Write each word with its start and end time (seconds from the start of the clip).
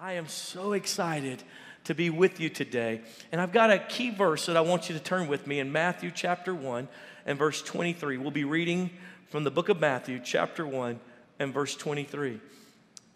I 0.00 0.12
am 0.12 0.28
so 0.28 0.74
excited 0.74 1.42
to 1.84 1.94
be 1.94 2.08
with 2.08 2.38
you 2.38 2.48
today. 2.48 3.00
And 3.32 3.40
I've 3.40 3.50
got 3.50 3.72
a 3.72 3.80
key 3.80 4.10
verse 4.10 4.46
that 4.46 4.56
I 4.56 4.60
want 4.60 4.88
you 4.88 4.94
to 4.94 5.02
turn 5.02 5.26
with 5.26 5.48
me 5.48 5.58
in 5.58 5.72
Matthew 5.72 6.12
chapter 6.14 6.54
1 6.54 6.86
and 7.26 7.36
verse 7.36 7.60
23. 7.62 8.16
We'll 8.16 8.30
be 8.30 8.44
reading 8.44 8.90
from 9.28 9.42
the 9.42 9.50
book 9.50 9.68
of 9.68 9.80
Matthew, 9.80 10.20
chapter 10.22 10.64
1 10.64 11.00
and 11.40 11.52
verse 11.52 11.74
23. 11.74 12.40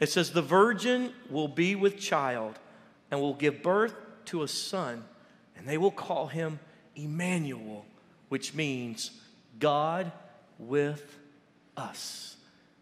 It 0.00 0.10
says, 0.10 0.32
The 0.32 0.42
virgin 0.42 1.12
will 1.30 1.46
be 1.46 1.76
with 1.76 2.00
child 2.00 2.58
and 3.12 3.21
will 3.21 3.35
give 3.35 3.62
birth 3.62 3.94
to 4.26 4.42
a 4.42 4.49
son, 4.49 5.04
and 5.56 5.69
they 5.69 5.78
will 5.78 5.92
call 5.92 6.26
him 6.26 6.58
Emmanuel, 6.96 7.87
which 8.28 8.54
means 8.54 9.12
God 9.60 10.10
with 10.58 11.17
us. 11.76 12.35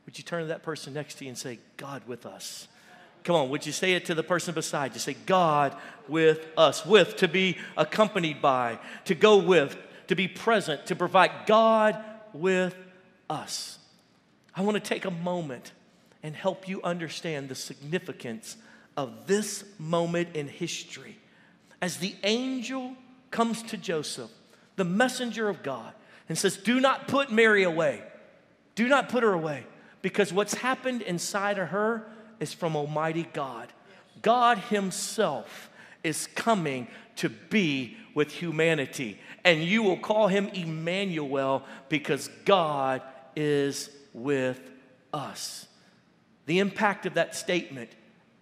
Would 0.07 0.17
you 0.17 0.25
turn 0.25 0.41
to 0.41 0.49
that 0.49 0.63
person 0.63 0.95
next 0.95 1.17
to 1.17 1.25
you 1.27 1.29
and 1.29 1.39
say, 1.39 1.59
God 1.77 2.03
with 2.07 2.25
us? 2.25 2.67
Come 3.25 3.37
on, 3.37 3.51
would 3.51 3.67
you 3.67 3.73
say 3.73 3.93
it 3.93 4.07
to 4.07 4.15
the 4.15 4.23
person 4.23 4.55
beside 4.55 4.95
you? 4.95 5.01
Say, 5.01 5.15
God 5.27 5.77
with 6.09 6.47
us. 6.57 6.85
With, 6.87 7.17
to 7.17 7.29
be 7.29 7.59
accompanied 7.77 8.41
by, 8.41 8.79
to 9.05 9.15
go 9.15 9.39
with, 9.39 9.77
to 10.09 10.15
be 10.15 10.29
present, 10.29 10.87
to 10.87 10.97
provide 10.97 11.47
God 11.47 12.03
with 12.33 12.75
us. 13.29 13.79
I 14.55 14.63
want 14.63 14.75
to 14.75 14.81
take 14.81 15.05
a 15.05 15.11
moment 15.11 15.73
and 16.23 16.35
help 16.35 16.69
you 16.69 16.83
understand 16.83 17.49
the 17.49 17.55
significance 17.55 18.57
of 18.97 19.27
this 19.27 19.65
moment 19.79 20.31
in 20.35 20.49
history. 20.49 21.19
As 21.81 21.99
the 21.99 22.15
angel 22.25 22.95
comes 23.31 23.63
to 23.65 23.77
Joseph, 23.77 24.31
the 24.77 24.85
messenger 24.85 25.49
of 25.49 25.63
God, 25.63 25.93
and 26.29 26.37
says, 26.37 26.57
Do 26.57 26.81
not 26.81 27.09
put 27.09 27.33
Mary 27.33 27.63
away. 27.63 28.03
Do 28.75 28.89
not 28.89 29.09
put 29.09 29.23
her 29.23 29.33
away. 29.33 29.65
Because 30.03 30.33
what's 30.33 30.55
happened 30.55 31.03
inside 31.03 31.59
of 31.59 31.69
her 31.69 32.11
is 32.41 32.53
from 32.53 32.75
Almighty 32.75 33.29
God. 33.33 33.69
God 34.23 34.59
Himself 34.59 35.71
is 36.03 36.27
coming 36.35 36.89
to 37.17 37.29
be 37.29 37.97
with 38.15 38.33
humanity. 38.33 39.21
And 39.45 39.63
you 39.63 39.83
will 39.83 39.99
call 39.99 40.29
Him 40.29 40.49
Emmanuel 40.49 41.63
because 41.89 42.29
God 42.45 43.03
is 43.37 43.91
with 44.13 44.61
us. 45.13 45.67
The 46.47 46.59
impact 46.59 47.07
of 47.07 47.15
that 47.15 47.37
statement 47.37 47.91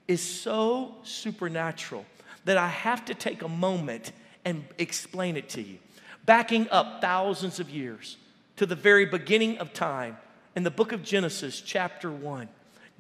is 0.06 0.22
so 0.22 0.94
supernatural 1.02 2.06
that 2.44 2.56
I 2.56 2.68
have 2.68 3.04
to 3.06 3.14
take 3.14 3.42
a 3.42 3.48
moment 3.48 4.12
and 4.44 4.64
explain 4.78 5.36
it 5.36 5.50
to 5.50 5.62
you. 5.62 5.78
Backing 6.24 6.68
up 6.70 7.00
thousands 7.00 7.60
of 7.60 7.68
years 7.68 8.16
to 8.56 8.66
the 8.66 8.74
very 8.74 9.04
beginning 9.04 9.58
of 9.58 9.72
time, 9.72 10.16
in 10.56 10.62
the 10.62 10.70
book 10.70 10.92
of 10.92 11.02
Genesis, 11.02 11.60
chapter 11.60 12.10
1, 12.10 12.48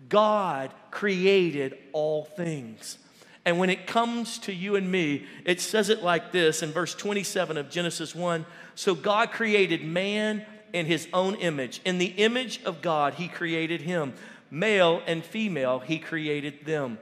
God 0.08 0.70
created 0.90 1.76
all 1.92 2.24
things. 2.24 2.98
And 3.44 3.58
when 3.58 3.70
it 3.70 3.86
comes 3.86 4.38
to 4.40 4.52
you 4.52 4.76
and 4.76 4.90
me, 4.90 5.24
it 5.44 5.60
says 5.60 5.88
it 5.88 6.02
like 6.02 6.32
this 6.32 6.62
in 6.62 6.70
verse 6.70 6.94
27 6.94 7.56
of 7.56 7.70
Genesis 7.70 8.14
1 8.14 8.44
So 8.74 8.94
God 8.94 9.30
created 9.30 9.82
man 9.82 10.44
in 10.72 10.86
his 10.86 11.08
own 11.12 11.34
image. 11.36 11.80
In 11.84 11.98
the 11.98 12.06
image 12.06 12.62
of 12.64 12.82
God, 12.82 13.14
he 13.14 13.28
created 13.28 13.80
him. 13.80 14.12
Male 14.50 15.02
and 15.06 15.24
female, 15.24 15.78
he 15.78 15.98
created 15.98 16.64
them. 16.64 16.98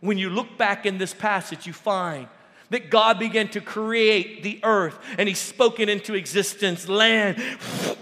When 0.00 0.18
you 0.18 0.30
look 0.30 0.58
back 0.58 0.86
in 0.86 0.98
this 0.98 1.14
passage, 1.14 1.66
you 1.66 1.72
find 1.72 2.28
that 2.70 2.90
God 2.90 3.18
began 3.18 3.48
to 3.48 3.60
create 3.60 4.42
the 4.42 4.60
earth 4.62 4.98
and 5.18 5.28
he 5.28 5.34
spoke 5.34 5.80
it 5.80 5.88
into 5.88 6.14
existence, 6.14 6.88
land, 6.88 7.42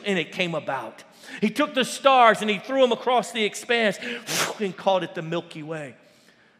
and 0.04 0.18
it 0.18 0.32
came 0.32 0.54
about. 0.54 1.04
He 1.44 1.50
took 1.50 1.74
the 1.74 1.84
stars 1.84 2.40
and 2.40 2.48
he 2.48 2.58
threw 2.58 2.80
them 2.80 2.92
across 2.92 3.30
the 3.30 3.44
expanse 3.44 3.98
and 4.60 4.74
called 4.74 5.02
it 5.02 5.14
the 5.14 5.20
Milky 5.20 5.62
Way. 5.62 5.94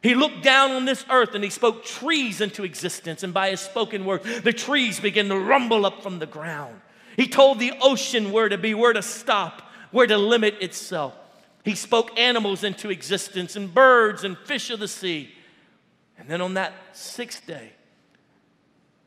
He 0.02 0.14
looked 0.14 0.42
down 0.42 0.72
on 0.72 0.84
this 0.84 1.06
earth 1.08 1.34
and 1.34 1.42
he 1.42 1.48
spoke 1.48 1.86
trees 1.86 2.42
into 2.42 2.64
existence, 2.64 3.22
and 3.22 3.32
by 3.32 3.48
his 3.48 3.60
spoken 3.60 4.04
word, 4.04 4.22
the 4.22 4.52
trees 4.52 5.00
began 5.00 5.30
to 5.30 5.38
rumble 5.38 5.86
up 5.86 6.02
from 6.02 6.18
the 6.18 6.26
ground. 6.26 6.82
He 7.16 7.26
told 7.26 7.60
the 7.60 7.72
ocean 7.80 8.30
where 8.30 8.50
to 8.50 8.58
be, 8.58 8.74
where 8.74 8.92
to 8.92 9.00
stop, 9.00 9.62
where 9.90 10.06
to 10.06 10.18
limit 10.18 10.56
itself. 10.60 11.14
He 11.64 11.76
spoke 11.76 12.18
animals 12.18 12.62
into 12.62 12.90
existence 12.90 13.56
and 13.56 13.72
birds 13.72 14.22
and 14.22 14.36
fish 14.36 14.68
of 14.68 14.80
the 14.80 14.88
sea. 14.88 15.30
And 16.18 16.28
then 16.28 16.42
on 16.42 16.52
that 16.54 16.74
sixth 16.92 17.46
day, 17.46 17.72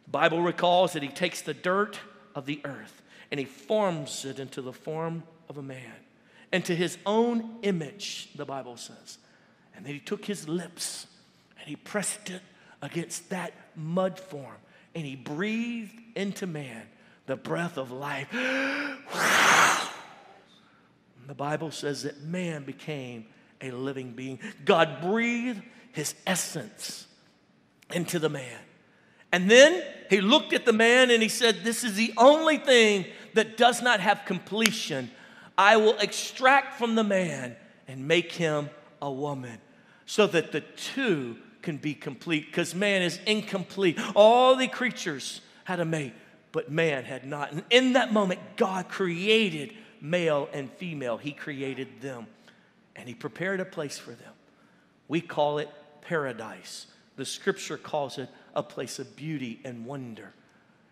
the 0.05 0.09
Bible 0.09 0.41
recalls 0.41 0.93
that 0.93 1.03
he 1.03 1.09
takes 1.09 1.43
the 1.43 1.53
dirt 1.53 1.99
of 2.33 2.47
the 2.47 2.61
earth 2.65 3.03
and 3.29 3.39
he 3.39 3.45
forms 3.45 4.25
it 4.25 4.39
into 4.39 4.63
the 4.63 4.73
form 4.73 5.21
of 5.49 5.57
a 5.57 5.63
man, 5.63 5.93
and 6.51 6.63
to 6.65 6.75
his 6.75 6.97
own 7.05 7.57
image, 7.61 8.29
the 8.35 8.45
Bible 8.45 8.77
says. 8.77 9.17
And 9.75 9.85
then 9.85 9.93
he 9.93 9.99
took 9.99 10.25
his 10.25 10.47
lips 10.47 11.07
and 11.59 11.67
he 11.67 11.75
pressed 11.75 12.29
it 12.29 12.41
against 12.81 13.29
that 13.29 13.53
mud 13.75 14.19
form, 14.19 14.57
and 14.95 15.05
he 15.05 15.15
breathed 15.15 15.93
into 16.15 16.47
man 16.47 16.83
the 17.25 17.35
breath 17.35 17.77
of 17.77 17.91
life. 17.91 18.29
the 21.27 21.35
Bible 21.35 21.71
says 21.71 22.03
that 22.03 22.21
man 22.21 22.63
became 22.63 23.25
a 23.61 23.71
living 23.71 24.11
being. 24.11 24.39
God 24.65 25.01
breathed 25.01 25.61
his 25.91 26.15
essence 26.25 27.07
into 27.93 28.19
the 28.19 28.29
man. 28.29 28.59
And 29.31 29.51
then 29.51 29.83
he 30.09 30.21
looked 30.21 30.53
at 30.53 30.65
the 30.65 30.73
man 30.73 31.11
and 31.11 31.21
he 31.21 31.29
said, 31.29 31.63
This 31.63 31.83
is 31.83 31.95
the 31.95 32.13
only 32.17 32.57
thing 32.57 33.05
that 33.33 33.57
does 33.57 33.81
not 33.81 33.99
have 33.99 34.23
completion 34.25 35.11
I 35.57 35.77
will 35.77 35.97
extract 35.97 36.77
from 36.77 36.95
the 36.95 37.03
man 37.03 37.55
and 37.87 38.07
make 38.07 38.31
him 38.31 38.69
a 39.01 39.11
woman 39.11 39.59
so 40.05 40.27
that 40.27 40.51
the 40.51 40.61
two 40.61 41.37
can 41.61 41.77
be 41.77 41.93
complete 41.93 42.45
because 42.45 42.75
man 42.75 43.01
is 43.01 43.19
incomplete. 43.25 43.99
All 44.15 44.55
the 44.55 44.67
creatures 44.67 45.41
had 45.63 45.79
a 45.79 45.85
mate, 45.85 46.13
but 46.51 46.71
man 46.71 47.03
had 47.03 47.25
not. 47.25 47.51
And 47.51 47.63
in 47.69 47.93
that 47.93 48.13
moment, 48.13 48.39
God 48.55 48.87
created 48.87 49.73
male 49.99 50.47
and 50.53 50.71
female, 50.73 51.17
He 51.17 51.31
created 51.31 52.01
them 52.01 52.27
and 52.95 53.07
He 53.07 53.13
prepared 53.13 53.59
a 53.59 53.65
place 53.65 53.97
for 53.97 54.11
them. 54.11 54.33
We 55.07 55.21
call 55.21 55.57
it 55.57 55.69
paradise. 56.01 56.87
The 57.15 57.25
scripture 57.25 57.77
calls 57.77 58.17
it 58.17 58.29
a 58.55 58.63
place 58.63 58.99
of 58.99 59.15
beauty 59.15 59.59
and 59.63 59.85
wonder. 59.85 60.33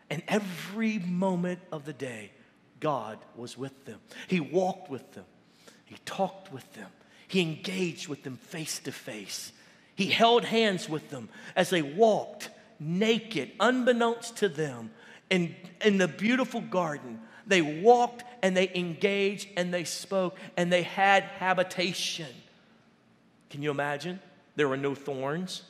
And 0.10 0.24
every 0.28 1.00
moment 1.00 1.60
of 1.72 1.86
the 1.86 1.94
day, 1.94 2.32
God 2.86 3.18
was 3.36 3.58
with 3.58 3.86
them. 3.86 4.00
He 4.28 4.40
walked 4.40 4.92
with 4.92 5.14
them. 5.14 5.26
He 5.86 5.96
talked 6.06 6.54
with 6.54 6.72
them. 6.74 6.92
He 7.28 7.42
engaged 7.42 8.08
with 8.08 8.22
them 8.22 8.38
face 8.38 8.78
to 8.82 8.92
face. 8.92 9.52
He 9.96 10.06
held 10.06 10.46
hands 10.46 10.88
with 10.88 11.10
them 11.10 11.30
as 11.56 11.72
they 11.72 11.82
walked 11.82 12.52
naked, 12.80 13.54
unbeknownst 13.60 14.38
to 14.38 14.50
them, 14.50 14.92
in, 15.32 15.56
in 15.84 15.98
the 15.98 16.08
beautiful 16.08 16.62
garden. 16.62 17.22
They 17.48 17.64
walked 17.64 18.24
and 18.44 18.56
they 18.56 18.70
engaged 18.76 19.48
and 19.58 19.74
they 19.74 19.84
spoke 19.84 20.38
and 20.56 20.72
they 20.72 20.84
had 20.84 21.24
habitation. 21.24 22.30
Can 23.50 23.64
you 23.64 23.72
imagine? 23.72 24.20
There 24.58 24.68
were 24.68 24.78
no 24.78 24.94
thorns, 24.94 25.64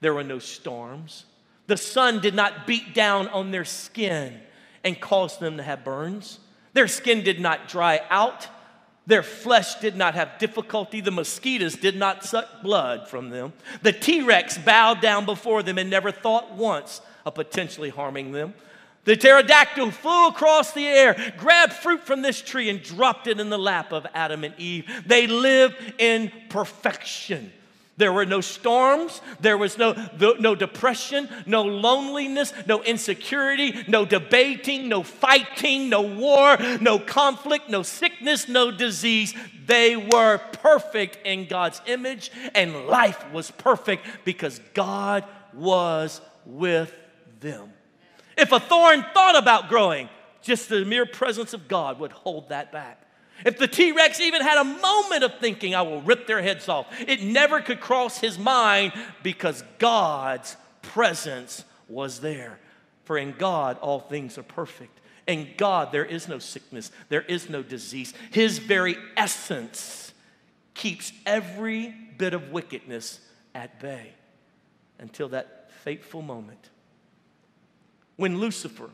there 0.00 0.14
were 0.14 0.22
no 0.22 0.38
storms. 0.38 1.24
The 1.66 1.76
sun 1.76 2.20
did 2.20 2.36
not 2.36 2.68
beat 2.68 2.94
down 2.94 3.26
on 3.26 3.50
their 3.50 3.64
skin 3.64 4.42
and 4.86 4.98
caused 5.00 5.40
them 5.40 5.56
to 5.56 5.64
have 5.64 5.84
burns. 5.84 6.38
Their 6.72 6.86
skin 6.86 7.24
did 7.24 7.40
not 7.40 7.68
dry 7.68 8.00
out. 8.08 8.46
Their 9.04 9.24
flesh 9.24 9.74
did 9.80 9.96
not 9.96 10.14
have 10.14 10.38
difficulty. 10.38 11.00
The 11.00 11.10
mosquitoes 11.10 11.74
did 11.74 11.96
not 11.96 12.24
suck 12.24 12.62
blood 12.62 13.08
from 13.08 13.30
them. 13.30 13.52
The 13.82 13.92
T 13.92 14.22
Rex 14.22 14.56
bowed 14.58 15.00
down 15.00 15.26
before 15.26 15.64
them 15.64 15.76
and 15.76 15.90
never 15.90 16.12
thought 16.12 16.52
once 16.52 17.00
of 17.24 17.34
potentially 17.34 17.90
harming 17.90 18.30
them. 18.30 18.54
The 19.04 19.16
pterodactyl 19.16 19.90
flew 19.90 20.28
across 20.28 20.72
the 20.72 20.86
air, 20.86 21.34
grabbed 21.36 21.72
fruit 21.72 22.00
from 22.00 22.22
this 22.22 22.40
tree, 22.40 22.70
and 22.70 22.80
dropped 22.80 23.26
it 23.26 23.40
in 23.40 23.50
the 23.50 23.58
lap 23.58 23.92
of 23.92 24.06
Adam 24.14 24.44
and 24.44 24.54
Eve. 24.56 24.88
They 25.04 25.26
lived 25.26 25.94
in 25.98 26.30
perfection. 26.48 27.52
There 27.98 28.12
were 28.12 28.26
no 28.26 28.42
storms, 28.42 29.22
there 29.40 29.56
was 29.56 29.78
no, 29.78 29.94
no 30.38 30.54
depression, 30.54 31.30
no 31.46 31.62
loneliness, 31.62 32.52
no 32.66 32.82
insecurity, 32.82 33.84
no 33.88 34.04
debating, 34.04 34.90
no 34.90 35.02
fighting, 35.02 35.88
no 35.88 36.02
war, 36.02 36.58
no 36.80 36.98
conflict, 36.98 37.70
no 37.70 37.82
sickness, 37.82 38.48
no 38.48 38.70
disease. 38.70 39.34
They 39.64 39.96
were 39.96 40.38
perfect 40.52 41.26
in 41.26 41.46
God's 41.46 41.80
image, 41.86 42.30
and 42.54 42.86
life 42.86 43.24
was 43.32 43.50
perfect 43.50 44.06
because 44.26 44.60
God 44.74 45.24
was 45.54 46.20
with 46.44 46.94
them. 47.40 47.72
If 48.36 48.52
a 48.52 48.60
thorn 48.60 49.06
thought 49.14 49.38
about 49.38 49.70
growing, 49.70 50.10
just 50.42 50.68
the 50.68 50.84
mere 50.84 51.06
presence 51.06 51.54
of 51.54 51.66
God 51.66 51.98
would 51.98 52.12
hold 52.12 52.50
that 52.50 52.72
back. 52.72 53.05
If 53.44 53.58
the 53.58 53.68
T 53.68 53.92
Rex 53.92 54.20
even 54.20 54.42
had 54.42 54.58
a 54.58 54.64
moment 54.64 55.24
of 55.24 55.38
thinking, 55.38 55.74
I 55.74 55.82
will 55.82 56.00
rip 56.02 56.26
their 56.26 56.42
heads 56.42 56.68
off, 56.68 56.86
it 57.06 57.22
never 57.22 57.60
could 57.60 57.80
cross 57.80 58.18
his 58.18 58.38
mind 58.38 58.92
because 59.22 59.62
God's 59.78 60.56
presence 60.82 61.64
was 61.88 62.20
there. 62.20 62.58
For 63.04 63.18
in 63.18 63.34
God, 63.38 63.78
all 63.78 64.00
things 64.00 64.38
are 64.38 64.42
perfect. 64.42 65.00
In 65.26 65.48
God, 65.56 65.92
there 65.92 66.04
is 66.04 66.28
no 66.28 66.38
sickness, 66.38 66.90
there 67.08 67.22
is 67.22 67.50
no 67.50 67.62
disease. 67.62 68.14
His 68.30 68.58
very 68.58 68.96
essence 69.16 70.12
keeps 70.74 71.12
every 71.24 71.94
bit 72.16 72.34
of 72.34 72.50
wickedness 72.50 73.20
at 73.54 73.80
bay 73.80 74.12
until 74.98 75.28
that 75.30 75.70
fateful 75.82 76.22
moment 76.22 76.70
when 78.16 78.38
Lucifer 78.38 78.90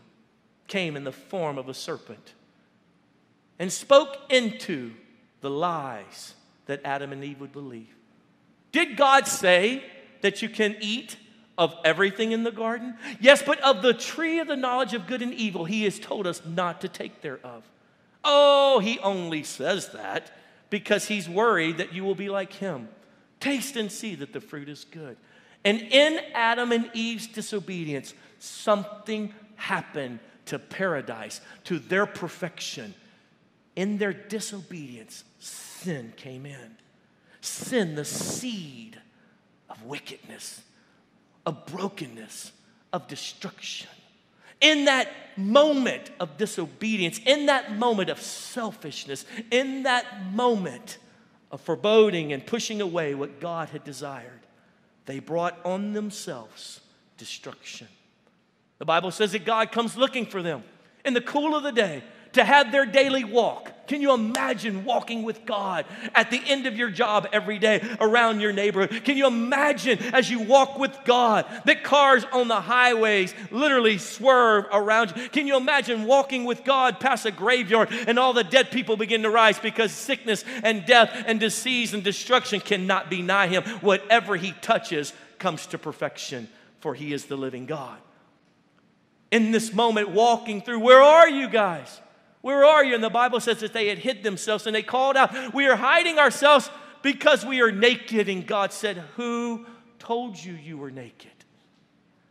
came 0.66 0.96
in 0.96 1.04
the 1.04 1.12
form 1.12 1.58
of 1.58 1.68
a 1.68 1.74
serpent 1.74 2.34
and 3.58 3.72
spoke 3.72 4.16
into 4.30 4.92
the 5.40 5.50
lies 5.50 6.34
that 6.66 6.80
Adam 6.84 7.12
and 7.12 7.22
Eve 7.24 7.40
would 7.40 7.52
believe. 7.52 7.94
Did 8.70 8.96
God 8.96 9.26
say 9.26 9.84
that 10.22 10.40
you 10.40 10.48
can 10.48 10.76
eat 10.80 11.16
of 11.58 11.74
everything 11.84 12.32
in 12.32 12.44
the 12.44 12.50
garden? 12.50 12.96
Yes, 13.20 13.42
but 13.42 13.60
of 13.60 13.82
the 13.82 13.92
tree 13.92 14.38
of 14.38 14.48
the 14.48 14.56
knowledge 14.56 14.94
of 14.94 15.06
good 15.06 15.22
and 15.22 15.34
evil, 15.34 15.64
He 15.64 15.84
has 15.84 15.98
told 15.98 16.26
us 16.26 16.42
not 16.46 16.80
to 16.80 16.88
take 16.88 17.20
thereof. 17.20 17.64
Oh, 18.24 18.78
He 18.78 18.98
only 19.00 19.42
says 19.42 19.90
that 19.90 20.30
because 20.70 21.06
He's 21.06 21.28
worried 21.28 21.78
that 21.78 21.92
you 21.92 22.04
will 22.04 22.14
be 22.14 22.30
like 22.30 22.54
Him. 22.54 22.88
Taste 23.40 23.76
and 23.76 23.92
see 23.92 24.14
that 24.16 24.32
the 24.32 24.40
fruit 24.40 24.68
is 24.68 24.84
good. 24.84 25.16
And 25.64 25.80
in 25.80 26.20
Adam 26.32 26.72
and 26.72 26.90
Eve's 26.94 27.26
disobedience, 27.26 28.14
something 28.38 29.34
happened 29.56 30.20
to 30.46 30.58
paradise, 30.58 31.40
to 31.64 31.78
their 31.78 32.06
perfection. 32.06 32.94
In 33.74 33.98
their 33.98 34.12
disobedience, 34.12 35.24
sin 35.38 36.12
came 36.16 36.46
in. 36.46 36.76
Sin, 37.40 37.94
the 37.94 38.04
seed 38.04 39.00
of 39.68 39.82
wickedness, 39.84 40.60
of 41.46 41.66
brokenness, 41.66 42.52
of 42.92 43.08
destruction. 43.08 43.90
In 44.60 44.84
that 44.84 45.08
moment 45.36 46.10
of 46.20 46.36
disobedience, 46.36 47.18
in 47.26 47.46
that 47.46 47.76
moment 47.76 48.10
of 48.10 48.20
selfishness, 48.20 49.24
in 49.50 49.82
that 49.84 50.26
moment 50.32 50.98
of 51.50 51.60
foreboding 51.60 52.32
and 52.32 52.46
pushing 52.46 52.80
away 52.80 53.14
what 53.14 53.40
God 53.40 53.70
had 53.70 53.82
desired, 53.82 54.40
they 55.06 55.18
brought 55.18 55.58
on 55.64 55.94
themselves 55.94 56.80
destruction. 57.16 57.88
The 58.78 58.84
Bible 58.84 59.10
says 59.10 59.32
that 59.32 59.44
God 59.44 59.72
comes 59.72 59.96
looking 59.96 60.26
for 60.26 60.42
them 60.42 60.62
in 61.04 61.14
the 61.14 61.20
cool 61.20 61.56
of 61.56 61.62
the 61.62 61.72
day 61.72 62.04
to 62.32 62.44
have 62.44 62.72
their 62.72 62.86
daily 62.86 63.24
walk. 63.24 63.72
Can 63.88 64.00
you 64.00 64.14
imagine 64.14 64.84
walking 64.84 65.22
with 65.22 65.44
God 65.44 65.84
at 66.14 66.30
the 66.30 66.40
end 66.46 66.66
of 66.66 66.78
your 66.78 66.88
job 66.88 67.28
every 67.32 67.58
day 67.58 67.82
around 68.00 68.40
your 68.40 68.52
neighborhood? 68.52 69.04
Can 69.04 69.16
you 69.16 69.26
imagine 69.26 69.98
as 70.14 70.30
you 70.30 70.40
walk 70.40 70.78
with 70.78 70.96
God 71.04 71.44
that 71.66 71.82
cars 71.82 72.24
on 72.32 72.48
the 72.48 72.60
highways 72.60 73.34
literally 73.50 73.98
swerve 73.98 74.66
around 74.72 75.12
you? 75.16 75.28
Can 75.28 75.46
you 75.46 75.56
imagine 75.56 76.04
walking 76.04 76.44
with 76.44 76.64
God 76.64 77.00
past 77.00 77.26
a 77.26 77.30
graveyard 77.30 77.88
and 77.90 78.18
all 78.18 78.32
the 78.32 78.44
dead 78.44 78.70
people 78.70 78.96
begin 78.96 79.24
to 79.24 79.30
rise 79.30 79.58
because 79.58 79.92
sickness 79.92 80.44
and 80.62 80.86
death 80.86 81.24
and 81.26 81.40
disease 81.40 81.92
and 81.92 82.02
destruction 82.04 82.60
cannot 82.60 83.10
be 83.10 83.20
nigh 83.20 83.48
him? 83.48 83.64
Whatever 83.80 84.36
he 84.36 84.52
touches 84.62 85.12
comes 85.38 85.66
to 85.66 85.76
perfection, 85.76 86.48
for 86.80 86.94
he 86.94 87.12
is 87.12 87.26
the 87.26 87.36
living 87.36 87.66
God. 87.66 87.98
In 89.32 89.50
this 89.50 89.72
moment, 89.72 90.10
walking 90.10 90.62
through, 90.62 90.80
where 90.80 91.02
are 91.02 91.28
you 91.28 91.48
guys? 91.48 92.01
Where 92.42 92.64
are 92.64 92.84
you? 92.84 92.94
And 92.94 93.02
the 93.02 93.10
Bible 93.10 93.40
says 93.40 93.60
that 93.60 93.72
they 93.72 93.88
had 93.88 93.98
hid 93.98 94.22
themselves 94.22 94.66
and 94.66 94.74
they 94.74 94.82
called 94.82 95.16
out, 95.16 95.54
We 95.54 95.66
are 95.66 95.76
hiding 95.76 96.18
ourselves 96.18 96.70
because 97.00 97.46
we 97.46 97.62
are 97.62 97.72
naked. 97.72 98.28
And 98.28 98.46
God 98.46 98.72
said, 98.72 98.98
Who 99.16 99.64
told 99.98 100.36
you 100.42 100.52
you 100.52 100.76
were 100.76 100.90
naked? 100.90 101.30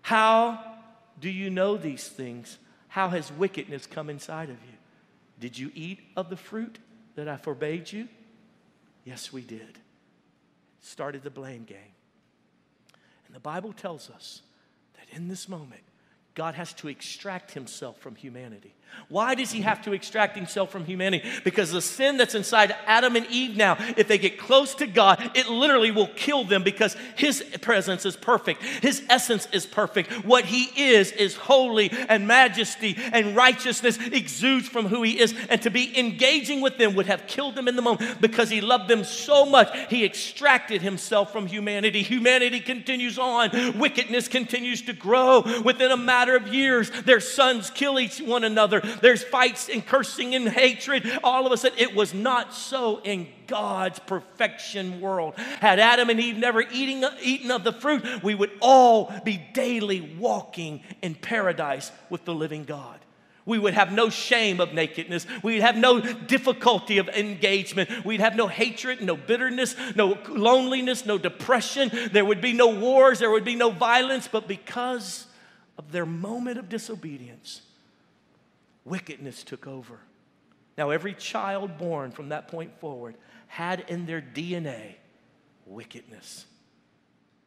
How 0.01 0.63
do 1.19 1.29
you 1.29 1.49
know 1.49 1.77
these 1.77 2.07
things? 2.07 2.57
How 2.89 3.09
has 3.09 3.31
wickedness 3.31 3.87
come 3.87 4.09
inside 4.09 4.49
of 4.49 4.57
you? 4.57 4.77
Did 5.39 5.57
you 5.57 5.71
eat 5.73 6.01
of 6.17 6.29
the 6.29 6.35
fruit 6.35 6.77
that 7.15 7.27
I 7.27 7.37
forbade 7.37 7.91
you? 7.91 8.09
Yes, 9.05 9.31
we 9.31 9.41
did. 9.41 9.79
Started 10.81 11.23
the 11.23 11.29
blame 11.29 11.63
game. 11.63 11.95
And 13.25 13.35
the 13.35 13.39
Bible 13.39 13.71
tells 13.71 14.09
us 14.09 14.41
that 14.95 15.15
in 15.15 15.29
this 15.29 15.47
moment, 15.47 15.83
God 16.33 16.55
has 16.55 16.73
to 16.73 16.87
extract 16.87 17.51
himself 17.51 17.99
from 17.99 18.15
humanity. 18.15 18.73
Why 19.09 19.35
does 19.35 19.51
he 19.51 19.61
have 19.61 19.81
to 19.83 19.93
extract 19.93 20.35
himself 20.35 20.71
from 20.71 20.85
humanity? 20.85 21.29
Because 21.43 21.71
the 21.71 21.81
sin 21.81 22.17
that's 22.17 22.35
inside 22.35 22.73
Adam 22.85 23.15
and 23.15 23.25
Eve 23.27 23.57
now, 23.57 23.75
if 23.97 24.07
they 24.07 24.17
get 24.17 24.39
close 24.39 24.75
to 24.75 24.87
God, 24.87 25.31
it 25.33 25.49
literally 25.49 25.91
will 25.91 26.07
kill 26.07 26.45
them 26.45 26.63
because 26.63 26.95
his 27.15 27.43
presence 27.61 28.05
is 28.05 28.15
perfect. 28.15 28.63
His 28.63 29.03
essence 29.09 29.47
is 29.51 29.65
perfect. 29.65 30.25
What 30.25 30.45
he 30.45 30.91
is 30.91 31.11
is 31.11 31.35
holy 31.35 31.89
and 31.91 32.27
majesty 32.27 32.97
and 33.11 33.35
righteousness 33.35 33.97
exudes 33.97 34.69
from 34.69 34.87
who 34.87 35.03
he 35.03 35.19
is. 35.19 35.33
And 35.49 35.61
to 35.63 35.69
be 35.69 35.97
engaging 35.99 36.61
with 36.61 36.77
them 36.77 36.95
would 36.95 37.07
have 37.07 37.27
killed 37.27 37.55
them 37.55 37.67
in 37.67 37.75
the 37.75 37.81
moment 37.81 38.21
because 38.21 38.49
he 38.49 38.61
loved 38.61 38.87
them 38.87 39.03
so 39.03 39.45
much. 39.45 39.75
He 39.89 40.05
extracted 40.05 40.81
himself 40.81 41.33
from 41.33 41.47
humanity. 41.47 42.01
Humanity 42.01 42.61
continues 42.61 43.19
on. 43.19 43.77
Wickedness 43.77 44.29
continues 44.29 44.81
to 44.83 44.93
grow. 44.93 45.43
Within 45.63 45.91
a 45.91 45.97
matter 45.97 46.20
of 46.29 46.53
years, 46.53 46.89
their 47.03 47.19
sons 47.19 47.69
kill 47.69 47.99
each 47.99 48.19
one 48.19 48.43
another. 48.43 48.79
There's 48.79 49.23
fights 49.23 49.69
and 49.69 49.85
cursing 49.85 50.35
and 50.35 50.47
hatred. 50.47 51.19
All 51.23 51.45
of 51.45 51.51
a 51.51 51.57
sudden, 51.57 51.79
it 51.79 51.95
was 51.95 52.13
not 52.13 52.53
so 52.53 53.01
in 53.03 53.27
God's 53.47 53.99
perfection 53.99 55.01
world. 55.01 55.35
Had 55.35 55.79
Adam 55.79 56.09
and 56.09 56.19
Eve 56.19 56.37
never 56.37 56.61
eating, 56.61 57.03
eaten 57.21 57.51
of 57.51 57.63
the 57.63 57.73
fruit, 57.73 58.23
we 58.23 58.35
would 58.35 58.51
all 58.61 59.13
be 59.23 59.41
daily 59.53 60.01
walking 60.01 60.81
in 61.01 61.15
paradise 61.15 61.91
with 62.09 62.25
the 62.25 62.33
living 62.33 62.63
God. 62.63 62.99
We 63.45 63.57
would 63.57 63.73
have 63.73 63.91
no 63.91 64.09
shame 64.09 64.59
of 64.59 64.73
nakedness. 64.73 65.25
We'd 65.41 65.61
have 65.61 65.75
no 65.75 65.99
difficulty 65.99 66.99
of 66.99 67.09
engagement. 67.09 68.05
We'd 68.05 68.19
have 68.19 68.35
no 68.35 68.47
hatred, 68.47 69.01
no 69.01 69.15
bitterness, 69.17 69.75
no 69.95 70.17
loneliness, 70.29 71.05
no 71.05 71.17
depression. 71.17 71.91
There 72.11 72.23
would 72.23 72.39
be 72.41 72.53
no 72.53 72.67
wars. 72.67 73.19
There 73.19 73.31
would 73.31 73.43
be 73.43 73.55
no 73.55 73.71
violence. 73.71 74.27
But 74.27 74.47
because 74.47 75.25
their 75.91 76.05
moment 76.05 76.57
of 76.57 76.69
disobedience, 76.69 77.61
wickedness 78.85 79.43
took 79.43 79.67
over. 79.67 79.99
Now, 80.77 80.89
every 80.89 81.13
child 81.13 81.77
born 81.77 82.11
from 82.11 82.29
that 82.29 82.47
point 82.47 82.79
forward 82.79 83.15
had 83.47 83.85
in 83.87 84.05
their 84.05 84.21
DNA 84.21 84.95
wickedness. 85.65 86.45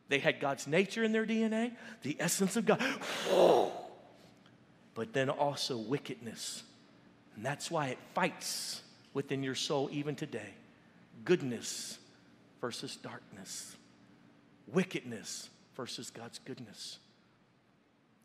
They 0.09 0.19
had 0.19 0.41
God's 0.41 0.67
nature 0.67 1.03
in 1.03 1.13
their 1.13 1.27
DNA, 1.27 1.73
the 2.03 2.17
essence 2.21 2.57
of 2.57 2.67
God, 2.67 2.83
but 4.95 5.13
then 5.13 5.31
also 5.31 5.77
wickedness. 5.77 6.63
And 7.37 7.45
that's 7.45 7.71
why 7.71 7.89
it 7.89 7.99
fights 8.15 8.83
within 9.15 9.43
your 9.43 9.55
soul 9.55 9.89
even 9.91 10.15
today 10.15 10.55
goodness 11.25 11.99
versus 12.61 12.97
darkness, 12.97 13.77
wickedness 14.67 15.49
versus 15.77 16.11
God's 16.11 16.39
goodness. 16.39 16.99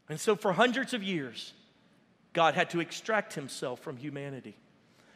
And 0.10 0.20
so, 0.20 0.36
for 0.36 0.52
hundreds 0.54 0.94
of 0.94 1.04
years, 1.04 1.54
God 2.34 2.56
had 2.56 2.72
to 2.72 2.80
extract 2.80 3.34
himself 3.34 3.80
from 3.80 3.98
humanity. 3.98 4.56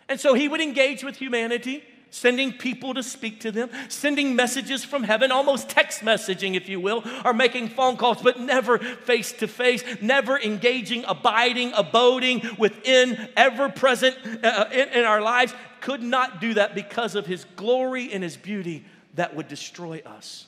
And 0.09 0.19
so 0.19 0.33
he 0.33 0.47
would 0.47 0.61
engage 0.61 1.03
with 1.03 1.15
humanity, 1.15 1.83
sending 2.09 2.51
people 2.53 2.93
to 2.93 3.03
speak 3.03 3.39
to 3.41 3.51
them, 3.51 3.69
sending 3.89 4.35
messages 4.35 4.83
from 4.83 5.03
heaven, 5.03 5.31
almost 5.31 5.69
text 5.69 6.01
messaging, 6.01 6.55
if 6.55 6.69
you 6.69 6.79
will, 6.79 7.03
or 7.23 7.33
making 7.33 7.69
phone 7.69 7.97
calls, 7.97 8.21
but 8.21 8.39
never 8.39 8.77
face 8.77 9.31
to 9.33 9.47
face, 9.47 9.83
never 10.01 10.39
engaging, 10.39 11.05
abiding, 11.07 11.71
abiding 11.73 12.41
within, 12.57 13.29
ever 13.35 13.69
present 13.69 14.15
uh, 14.43 14.65
in, 14.71 14.89
in 14.89 15.05
our 15.05 15.21
lives. 15.21 15.53
Could 15.81 16.03
not 16.03 16.41
do 16.41 16.53
that 16.55 16.75
because 16.75 17.15
of 17.15 17.25
his 17.25 17.45
glory 17.55 18.11
and 18.11 18.23
his 18.23 18.37
beauty 18.37 18.85
that 19.15 19.35
would 19.35 19.47
destroy 19.47 20.01
us. 20.05 20.45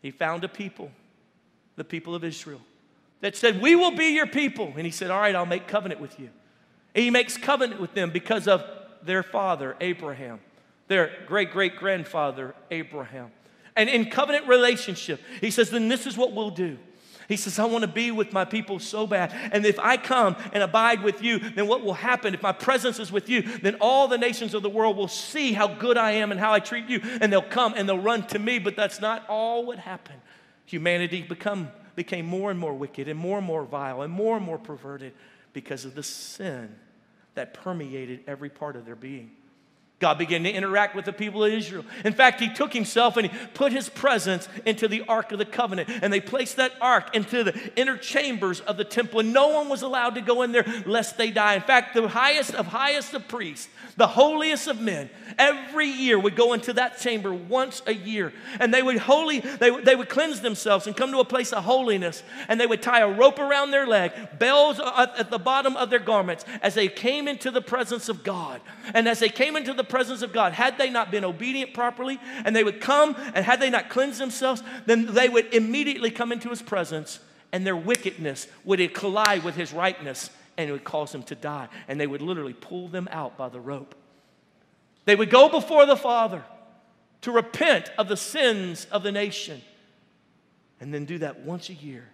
He 0.00 0.10
found 0.10 0.44
a 0.44 0.48
people, 0.48 0.90
the 1.76 1.84
people 1.84 2.14
of 2.14 2.24
Israel 2.24 2.60
that 3.20 3.36
said, 3.36 3.60
We 3.60 3.76
will 3.76 3.92
be 3.92 4.14
your 4.14 4.26
people. 4.26 4.72
And 4.76 4.84
he 4.84 4.90
said, 4.90 5.10
All 5.10 5.20
right, 5.20 5.34
I'll 5.34 5.46
make 5.46 5.66
covenant 5.66 6.00
with 6.00 6.18
you. 6.18 6.30
And 6.94 7.04
he 7.04 7.10
makes 7.10 7.36
covenant 7.36 7.80
with 7.80 7.94
them 7.94 8.10
because 8.10 8.48
of 8.48 8.64
their 9.02 9.22
father, 9.22 9.76
Abraham, 9.80 10.40
their 10.88 11.12
great 11.26 11.50
great 11.50 11.76
grandfather, 11.76 12.54
Abraham. 12.70 13.30
And 13.76 13.88
in 13.88 14.10
covenant 14.10 14.48
relationship, 14.48 15.20
he 15.40 15.50
says, 15.50 15.70
Then 15.70 15.88
this 15.88 16.06
is 16.06 16.16
what 16.16 16.32
we'll 16.32 16.50
do. 16.50 16.78
He 17.28 17.36
says, 17.36 17.58
I 17.58 17.66
want 17.66 17.82
to 17.82 17.88
be 17.88 18.10
with 18.10 18.32
my 18.32 18.46
people 18.46 18.78
so 18.78 19.06
bad. 19.06 19.32
And 19.52 19.66
if 19.66 19.78
I 19.78 19.98
come 19.98 20.34
and 20.54 20.62
abide 20.62 21.02
with 21.02 21.22
you, 21.22 21.38
then 21.38 21.66
what 21.66 21.84
will 21.84 21.92
happen? 21.92 22.32
If 22.32 22.42
my 22.42 22.52
presence 22.52 22.98
is 22.98 23.12
with 23.12 23.28
you, 23.28 23.42
then 23.42 23.76
all 23.82 24.08
the 24.08 24.16
nations 24.16 24.54
of 24.54 24.62
the 24.62 24.70
world 24.70 24.96
will 24.96 25.08
see 25.08 25.52
how 25.52 25.68
good 25.68 25.98
I 25.98 26.12
am 26.12 26.32
and 26.32 26.40
how 26.40 26.54
I 26.54 26.60
treat 26.60 26.88
you, 26.88 27.00
and 27.20 27.30
they'll 27.30 27.42
come 27.42 27.74
and 27.76 27.86
they'll 27.86 27.98
run 27.98 28.26
to 28.28 28.38
me. 28.38 28.58
But 28.58 28.76
that's 28.76 28.98
not 28.98 29.26
all 29.28 29.66
what 29.66 29.78
happened. 29.78 30.20
Humanity 30.64 31.20
become 31.20 31.68
became 31.98 32.24
more 32.24 32.52
and 32.52 32.60
more 32.60 32.72
wicked 32.72 33.08
and 33.08 33.18
more 33.18 33.38
and 33.38 33.46
more 33.46 33.64
vile 33.64 34.02
and 34.02 34.12
more 34.12 34.36
and 34.36 34.46
more 34.46 34.56
perverted 34.56 35.12
because 35.52 35.84
of 35.84 35.96
the 35.96 36.02
sin 36.02 36.72
that 37.34 37.52
permeated 37.52 38.22
every 38.28 38.48
part 38.48 38.76
of 38.76 38.86
their 38.86 38.94
being. 38.94 39.32
God 40.00 40.16
began 40.16 40.44
to 40.44 40.50
interact 40.50 40.94
with 40.94 41.06
the 41.06 41.12
people 41.12 41.42
of 41.42 41.52
Israel. 41.52 41.84
In 42.04 42.12
fact, 42.12 42.40
he 42.40 42.48
took 42.48 42.72
himself 42.72 43.16
and 43.16 43.26
he 43.26 43.36
put 43.54 43.72
his 43.72 43.88
presence 43.88 44.48
into 44.64 44.86
the 44.86 45.02
Ark 45.08 45.32
of 45.32 45.38
the 45.38 45.44
Covenant. 45.44 45.88
And 46.02 46.12
they 46.12 46.20
placed 46.20 46.56
that 46.56 46.72
Ark 46.80 47.16
into 47.16 47.42
the 47.42 47.72
inner 47.74 47.96
chambers 47.96 48.60
of 48.60 48.76
the 48.76 48.84
temple. 48.84 49.18
And 49.18 49.32
no 49.32 49.48
one 49.48 49.68
was 49.68 49.82
allowed 49.82 50.14
to 50.14 50.20
go 50.20 50.42
in 50.42 50.52
there 50.52 50.64
lest 50.86 51.18
they 51.18 51.32
die. 51.32 51.56
In 51.56 51.62
fact, 51.62 51.94
the 51.94 52.06
highest 52.06 52.54
of 52.54 52.68
highest 52.68 53.12
of 53.14 53.26
priests, 53.26 53.68
the 53.96 54.06
holiest 54.06 54.68
of 54.68 54.80
men, 54.80 55.10
every 55.36 55.88
year 55.88 56.16
would 56.16 56.36
go 56.36 56.52
into 56.52 56.74
that 56.74 57.00
chamber 57.00 57.34
once 57.34 57.82
a 57.88 57.94
year. 57.94 58.32
And 58.60 58.72
they 58.72 58.84
would 58.84 58.98
holy, 58.98 59.40
they, 59.40 59.70
they 59.80 59.96
would 59.96 60.08
cleanse 60.08 60.40
themselves 60.40 60.86
and 60.86 60.96
come 60.96 61.10
to 61.10 61.18
a 61.18 61.24
place 61.24 61.52
of 61.52 61.64
holiness. 61.64 62.22
And 62.46 62.60
they 62.60 62.66
would 62.68 62.82
tie 62.82 63.00
a 63.00 63.10
rope 63.10 63.40
around 63.40 63.72
their 63.72 63.86
leg, 63.86 64.12
bells 64.38 64.78
at 64.78 65.28
the 65.28 65.38
bottom 65.38 65.76
of 65.76 65.90
their 65.90 65.98
garments 65.98 66.44
as 66.62 66.74
they 66.74 66.86
came 66.86 67.26
into 67.26 67.50
the 67.50 67.62
presence 67.62 68.08
of 68.08 68.22
God. 68.22 68.60
And 68.94 69.08
as 69.08 69.18
they 69.18 69.28
came 69.28 69.56
into 69.56 69.74
the 69.74 69.87
presence 69.88 70.22
of 70.22 70.32
God, 70.32 70.52
had 70.52 70.78
they 70.78 70.90
not 70.90 71.10
been 71.10 71.24
obedient 71.24 71.74
properly, 71.74 72.20
and 72.44 72.54
they 72.54 72.64
would 72.64 72.80
come, 72.80 73.16
and 73.34 73.44
had 73.44 73.60
they 73.60 73.70
not 73.70 73.88
cleansed 73.88 74.20
themselves, 74.20 74.62
then 74.86 75.06
they 75.06 75.28
would 75.28 75.52
immediately 75.54 76.10
come 76.10 76.32
into 76.32 76.50
his 76.50 76.62
presence, 76.62 77.20
and 77.52 77.66
their 77.66 77.76
wickedness 77.76 78.46
would 78.64 78.94
collide 78.94 79.44
with 79.44 79.54
his 79.54 79.72
rightness, 79.72 80.30
and 80.56 80.68
it 80.68 80.72
would 80.72 80.84
cause 80.84 81.12
them 81.12 81.22
to 81.24 81.34
die. 81.34 81.68
And 81.86 82.00
they 82.00 82.06
would 82.06 82.22
literally 82.22 82.54
pull 82.54 82.88
them 82.88 83.08
out 83.10 83.36
by 83.36 83.48
the 83.48 83.60
rope. 83.60 83.94
They 85.04 85.16
would 85.16 85.30
go 85.30 85.48
before 85.48 85.86
the 85.86 85.96
Father 85.96 86.42
to 87.22 87.32
repent 87.32 87.90
of 87.98 88.08
the 88.08 88.16
sins 88.16 88.86
of 88.90 89.02
the 89.02 89.12
nation, 89.12 89.62
and 90.80 90.92
then 90.92 91.04
do 91.04 91.18
that 91.18 91.40
once 91.40 91.68
a 91.68 91.74
year 91.74 92.08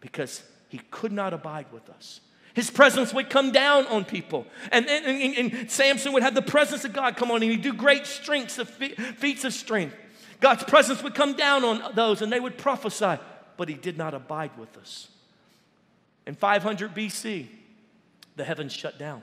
because 0.00 0.42
he 0.68 0.80
could 0.90 1.12
not 1.12 1.34
abide 1.34 1.66
with 1.72 1.90
us. 1.90 2.20
His 2.56 2.70
presence 2.70 3.12
would 3.12 3.28
come 3.28 3.52
down 3.52 3.86
on 3.88 4.06
people. 4.06 4.46
And, 4.72 4.88
and, 4.88 5.04
and, 5.04 5.52
and 5.52 5.70
Samson 5.70 6.14
would 6.14 6.22
have 6.22 6.34
the 6.34 6.40
presence 6.40 6.86
of 6.86 6.94
God 6.94 7.14
come 7.14 7.30
on 7.30 7.42
him. 7.42 7.50
He'd 7.50 7.60
do 7.60 7.74
great 7.74 8.06
strengths 8.06 8.58
of 8.58 8.70
feats 8.70 9.44
of 9.44 9.52
strength. 9.52 9.94
God's 10.40 10.64
presence 10.64 11.02
would 11.02 11.14
come 11.14 11.34
down 11.34 11.64
on 11.64 11.94
those 11.94 12.22
and 12.22 12.32
they 12.32 12.40
would 12.40 12.56
prophesy, 12.56 13.20
but 13.58 13.68
he 13.68 13.74
did 13.74 13.98
not 13.98 14.14
abide 14.14 14.56
with 14.56 14.74
us. 14.78 15.08
In 16.26 16.34
500 16.34 16.94
BC, 16.94 17.46
the 18.36 18.44
heavens 18.44 18.72
shut 18.72 18.98
down. 18.98 19.20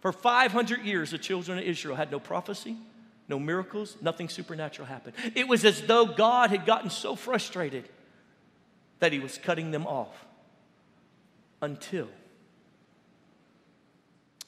For 0.00 0.12
500 0.12 0.80
years, 0.80 1.10
the 1.10 1.18
children 1.18 1.58
of 1.58 1.64
Israel 1.64 1.94
had 1.94 2.10
no 2.10 2.18
prophecy, 2.18 2.78
no 3.28 3.38
miracles, 3.38 3.98
nothing 4.00 4.30
supernatural 4.30 4.88
happened. 4.88 5.14
It 5.34 5.46
was 5.46 5.62
as 5.66 5.82
though 5.82 6.06
God 6.06 6.48
had 6.48 6.64
gotten 6.64 6.88
so 6.88 7.16
frustrated 7.16 7.86
that 9.00 9.12
he 9.12 9.18
was 9.18 9.36
cutting 9.36 9.72
them 9.72 9.86
off 9.86 10.24
until 11.60 12.08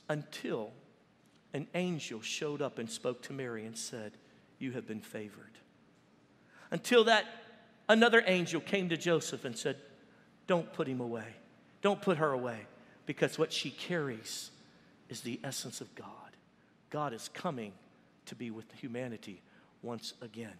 until 0.08 0.72
an 1.52 1.66
angel 1.74 2.20
showed 2.22 2.62
up 2.62 2.78
and 2.78 2.90
spoke 2.90 3.22
to 3.22 3.32
Mary 3.32 3.66
and 3.66 3.76
said, 3.76 4.16
"You 4.58 4.72
have 4.72 4.86
been 4.86 5.00
favored." 5.00 5.58
Until 6.70 7.04
that 7.04 7.26
another 7.88 8.22
angel 8.26 8.60
came 8.60 8.88
to 8.88 8.96
Joseph 8.96 9.44
and 9.44 9.56
said, 9.56 9.80
"Don't 10.46 10.72
put 10.72 10.86
him 10.86 11.00
away. 11.00 11.34
Don't 11.80 12.00
put 12.02 12.18
her 12.18 12.32
away 12.32 12.66
because 13.06 13.38
what 13.38 13.52
she 13.52 13.70
carries 13.70 14.50
is 15.08 15.22
the 15.22 15.40
essence 15.42 15.80
of 15.80 15.94
God. 15.94 16.36
God 16.90 17.12
is 17.12 17.28
coming 17.28 17.72
to 18.26 18.34
be 18.34 18.50
with 18.50 18.70
humanity 18.72 19.42
once 19.82 20.14
again." 20.20 20.58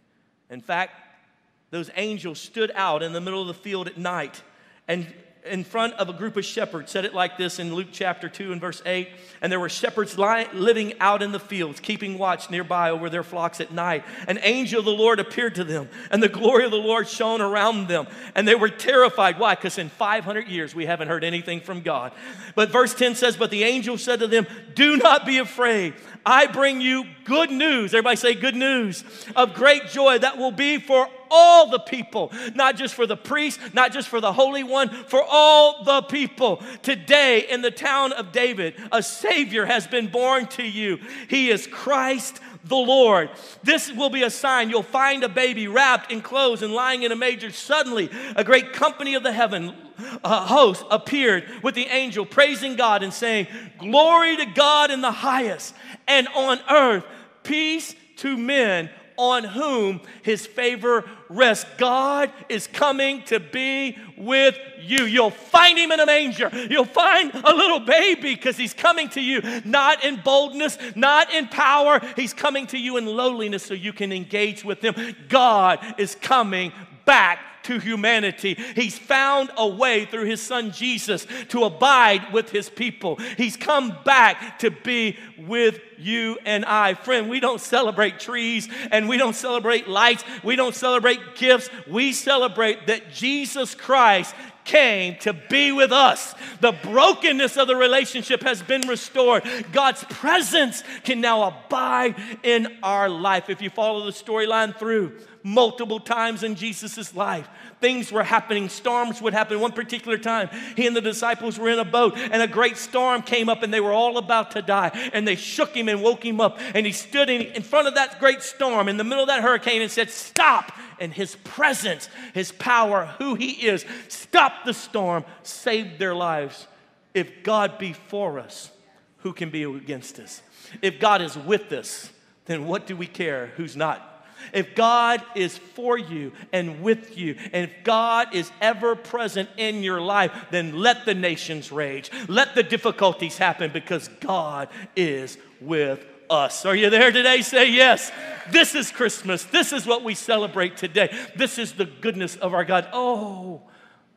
In 0.49 0.61
fact, 0.61 1.27
those 1.71 1.91
angels 1.97 2.41
stood 2.41 2.71
out 2.75 3.03
in 3.03 3.13
the 3.13 3.21
middle 3.21 3.43
of 3.43 3.49
the 3.49 3.55
field 3.55 3.87
at 3.87 3.99
night 3.99 4.43
and 4.87 5.15
in 5.45 5.65
front 5.65 5.95
of 5.95 6.09
a 6.09 6.13
group 6.13 6.37
of 6.37 6.45
shepherds. 6.45 6.91
Said 6.91 7.05
it 7.05 7.15
like 7.15 7.37
this 7.39 7.59
in 7.59 7.75
Luke 7.75 7.89
chapter 7.93 8.29
2 8.29 8.53
and 8.53 8.61
verse 8.61 8.83
8. 8.85 9.09
And 9.41 9.53
there 9.53 9.61
were 9.61 9.69
shepherds 9.69 10.19
lying, 10.19 10.49
living 10.53 10.95
out 11.01 11.23
in 11.23 11.33
the 11.33 11.41
fields, 11.41 11.81
keeping 11.81 12.19
watch 12.19 12.51
nearby 12.51 12.91
over 12.91 13.09
their 13.09 13.23
flocks 13.23 13.61
at 13.61 13.73
night. 13.73 14.05
An 14.27 14.39
angel 14.43 14.81
of 14.81 14.85
the 14.85 14.91
Lord 14.91 15.21
appeared 15.21 15.55
to 15.57 15.65
them, 15.65 15.89
and 16.11 16.23
the 16.23 16.29
glory 16.29 16.65
of 16.65 16.71
the 16.71 16.77
Lord 16.77 17.09
shone 17.09 17.41
around 17.41 17.89
them. 17.89 18.07
And 18.35 18.47
they 18.47 18.55
were 18.55 18.69
terrified. 18.69 19.39
Why? 19.39 19.55
Because 19.55 19.79
in 19.79 19.89
500 19.89 20.49
years 20.49 20.75
we 20.75 20.87
haven't 20.87 21.09
heard 21.09 21.25
anything 21.25 21.61
from 21.61 21.83
God. 21.83 22.13
But 22.55 22.71
verse 22.71 22.95
10 22.95 23.15
says, 23.15 23.37
But 23.37 23.51
the 23.51 23.65
angel 23.65 23.97
said 23.99 24.21
to 24.21 24.27
them, 24.27 24.47
Do 24.75 24.97
not 24.97 25.25
be 25.25 25.39
afraid. 25.39 25.95
I 26.27 26.47
bring 26.47 26.81
you 26.81 27.05
good 27.25 27.51
news. 27.51 27.95
Everybody 27.95 28.17
say 28.17 28.35
good 28.35 28.57
news 28.57 29.05
of 29.37 29.55
great 29.55 29.87
joy 29.89 30.19
that 30.19 30.37
will 30.37 30.53
be 30.53 30.79
for 30.79 31.09
all 31.31 31.71
the 31.71 31.79
people, 31.79 32.33
not 32.55 32.77
just 32.77 32.95
for 32.95 33.07
the 33.07 33.17
priest, 33.17 33.61
not 33.75 33.93
just 33.93 34.09
for 34.09 34.21
the 34.21 34.33
Holy 34.33 34.63
One, 34.63 34.89
for 34.89 35.23
all 35.23 35.85
the 35.85 36.03
people. 36.03 36.63
Today 36.83 37.47
in 37.49 37.63
the 37.63 37.71
town 37.71 38.13
of 38.13 38.33
David, 38.33 38.75
a 38.93 39.03
Savior 39.03 39.65
has 39.65 39.87
been 39.87 40.09
born 40.09 40.47
to 40.49 40.63
you. 40.63 40.99
He 41.29 41.51
is 41.51 41.67
Christ 41.67 42.41
the 42.65 42.77
Lord. 42.77 43.31
This 43.63 43.91
will 43.93 44.11
be 44.11 44.23
a 44.23 44.31
sign. 44.31 44.71
You'll 44.71 44.83
find 44.83 45.25
a 45.25 45.29
baby 45.29 45.69
wrapped 45.69 46.13
in 46.13 46.21
clothes 46.21 46.63
and 46.63 46.73
lying 46.73 47.03
in 47.03 47.13
a 47.13 47.17
manger. 47.17 47.51
Suddenly, 47.51 48.11
a 48.37 48.45
great 48.45 48.73
company 48.73 49.15
of 49.15 49.23
the 49.23 49.33
heaven 49.33 49.75
uh, 50.23 50.47
host 50.47 50.85
appeared 50.91 51.45
with 51.63 51.75
the 51.75 51.87
angel, 51.87 52.25
praising 52.25 52.77
God 52.77 53.03
and 53.03 53.13
saying, 53.13 53.47
Glory 53.79 54.37
to 54.37 54.47
God 54.47 54.91
in 54.91 55.01
the 55.01 55.11
highest, 55.11 55.75
and 56.07 56.29
on 56.29 56.61
earth, 56.71 57.05
peace 57.43 57.95
to 58.17 58.37
men 58.37 58.91
on 59.19 59.45
whom 59.45 60.01
his 60.23 60.47
favor 60.47 61.05
rests. 61.29 61.67
God 61.77 62.33
is 62.49 62.67
coming 62.67 63.23
to 63.25 63.39
be 63.39 63.99
with 64.17 64.57
you. 64.81 65.05
You'll 65.05 65.31
find 65.31 65.77
him 65.77 65.93
in 65.93 66.01
a 66.01 66.07
manger. 66.07 66.51
You'll 66.71 66.85
find 66.87 67.35
a 67.35 67.55
little 67.55 67.81
baby 67.81 68.35
because 68.35 68.57
he's 68.57 68.73
coming 68.73 69.09
to 69.11 69.21
you, 69.21 69.43
not 69.65 70.05
in 70.05 70.21
boldness, 70.25 70.79
not 70.95 71.35
in 71.35 71.49
power. 71.49 72.01
He's 72.17 72.33
coming 72.33 72.67
to 72.69 72.79
you 72.79 72.97
in 72.97 73.05
lowliness 73.05 73.65
so 73.65 73.75
you 73.75 73.93
can 73.93 74.13
engage 74.13 74.65
with 74.65 74.83
him. 74.83 74.95
God 75.29 75.81
is 75.99 76.15
coming 76.15 76.73
back 77.05 77.41
to 77.69 77.79
humanity. 77.79 78.57
He's 78.75 78.99
found 78.99 79.51
a 79.57 79.69
way 79.69 80.07
through 80.07 80.25
his 80.25 80.41
son 80.41 80.73
Jesus 80.73 81.27
to 81.51 81.65
abide 81.65 82.33
with 82.33 82.51
his 82.51 82.71
people. 82.71 83.17
He's 83.37 83.59
come 83.59 83.95
back 84.07 84.59
to 84.61 84.71
be 84.71 85.19
with 85.37 85.79
you 85.99 86.39
and 86.47 86.65
I. 86.65 86.95
Friend, 86.95 87.29
we 87.29 87.41
don't 87.41 87.61
celebrate 87.61 88.19
trees 88.21 88.69
and 88.91 89.07
we 89.07 89.19
don't 89.19 89.37
celebrate 89.37 89.87
lights. 89.87 90.25
We 90.43 90.57
don't 90.57 90.75
celebrate 90.75 91.37
gifts. 91.37 91.69
We 91.87 92.15
celebrate 92.15 92.87
that 92.87 93.13
Jesus 93.13 93.75
Christ 93.75 94.35
came 94.65 95.17
to 95.21 95.33
be 95.33 95.73
with 95.73 95.93
us. 95.93 96.35
The 96.61 96.73
brokenness 96.73 97.57
of 97.57 97.69
the 97.69 97.77
relationship 97.77 98.43
has 98.43 98.63
been 98.63 98.89
restored. 98.89 99.43
God's 99.73 100.05
presence 100.05 100.83
can 101.05 101.21
now 101.21 101.43
abide 101.43 102.17
in 102.43 102.79
our 102.83 103.09
life. 103.09 103.51
If 103.51 103.61
you 103.61 103.71
follow 103.71 104.05
the 104.05 104.13
storyline 104.13 104.77
through, 104.77 105.19
multiple 105.43 106.01
times 106.01 106.43
in 106.43 106.55
Jesus' 106.55 107.15
life. 107.15 107.49
Things 107.81 108.11
were 108.11 108.23
happening, 108.23 108.69
storms 108.69 109.23
would 109.23 109.33
happen. 109.33 109.61
One 109.61 109.73
particular 109.73 110.19
time, 110.19 110.49
he 110.77 110.87
and 110.87 110.97
the 110.97 111.01
disciples 111.01 111.59
were 111.59 111.69
in 111.69 111.79
a 111.79 111.85
boat, 111.85 112.17
and 112.17 112.43
a 112.43 112.47
great 112.47 112.77
storm 112.77 113.23
came 113.23 113.49
up, 113.49 113.63
and 113.63 113.73
they 113.73 113.81
were 113.81 113.93
all 113.93 114.19
about 114.19 114.53
to 114.53 114.63
die. 114.63 114.91
And 115.13 115.27
they 115.27 115.37
shook 115.37 115.75
him 115.75 115.89
and 115.89 116.03
woke 116.03 116.25
him 116.25 116.41
up, 116.41 116.59
and 116.75 116.85
he 116.85 116.93
stood 116.93 117.31
in, 117.31 117.43
in 117.43 117.63
front 117.63 117.89
of 117.89 117.95
that 117.95 118.19
great 118.19 118.43
storm 118.43 118.89
in 118.89 118.97
the 118.97 119.05
middle 119.05 119.23
of 119.23 119.29
that 119.29 119.43
hurricane 119.43 119.83
and 119.83 119.91
said, 119.91 120.11
Stop! 120.11 120.73
And 121.01 121.13
his 121.13 121.37
presence, 121.45 122.09
his 122.35 122.51
power, 122.51 123.15
who 123.19 123.37
he 123.37 123.51
is, 123.51 123.85
stopped 124.09 124.67
the 124.67 124.75
storm, 124.75 125.25
saved 125.45 126.01
their 126.01 126.15
lives. 126.15 126.67
If 127.15 127.45
God 127.45 127.79
be 127.79 127.93
for 127.93 128.41
us, 128.41 128.71
who 129.19 129.33
can 129.33 129.51
be 129.51 129.63
against 129.63 130.19
us? 130.19 130.43
If 130.83 130.99
God 130.99 131.23
is 131.23 131.37
with 131.37 131.73
us, 131.73 132.11
then 132.47 132.67
what 132.67 132.87
do 132.87 132.97
we 132.97 133.07
care 133.07 133.53
who's 133.57 133.77
not 133.77 134.08
if 134.53 134.75
God 134.75 135.23
is 135.35 135.57
for 135.59 135.99
you 135.99 136.33
and 136.53 136.83
with 136.83 137.17
you, 137.17 137.37
and 137.53 137.71
if 137.71 137.85
God 137.85 138.35
is 138.35 138.51
ever 138.61 138.97
present 138.97 139.49
in 139.57 139.83
your 139.83 140.01
life, 140.01 140.33
then 140.51 140.79
let 140.79 141.05
the 141.05 141.15
nations 141.15 141.73
rage. 141.73 142.11
Let 142.29 142.55
the 142.55 142.63
difficulties 142.63 143.39
happen 143.39 143.71
because 143.73 144.09
God 144.21 144.69
is 144.97 145.39
with 145.61 146.05
us. 146.31 146.65
Are 146.67 146.77
you 146.77 146.91
there 146.91 147.11
today? 147.11 147.43
Say 147.43 147.71
yes. 147.71 148.13
This 148.51 148.75
is 148.75 148.91
Christmas. 148.91 149.45
This 149.45 149.73
is 149.73 149.87
what 149.87 150.05
we 150.05 150.15
celebrate 150.15 150.77
today. 150.77 151.15
This 151.37 151.59
is 151.59 151.73
the 151.73 151.85
goodness 151.87 152.37
of 152.37 152.55
our 152.55 152.65
God. 152.65 152.89
Oh, 152.93 153.63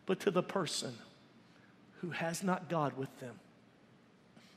but 0.06 0.20
to 0.22 0.32
the 0.32 0.44
person 0.44 0.94
who 2.01 2.10
has 2.10 2.44
not 2.44 2.70
God 2.70 2.98
with 2.98 3.20
them. 3.20 3.36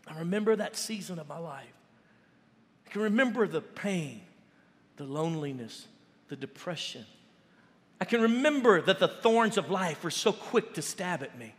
I 0.07 0.19
remember 0.19 0.57
that 0.57 0.77
season 0.77 1.19
of 1.19 1.29
my 1.29 1.39
life. 1.39 1.67
I 2.87 2.91
can 2.91 3.03
remember 3.03 3.47
the 3.47 3.61
pain 3.61 4.23
the 4.97 5.05
loneliness, 5.05 5.87
the 6.29 6.37
depression. 6.37 7.05
I 8.01 8.05
can 8.05 8.23
remember 8.23 8.81
that 8.83 8.99
the 8.99 9.09
thorns 9.09 9.57
of 9.57 9.71
life 9.71 10.05
were 10.05 10.11
so 10.11 10.33
quick 10.33 10.75
to 10.75 10.83
stab 10.83 11.23
at 11.23 11.39
me, 11.39 11.55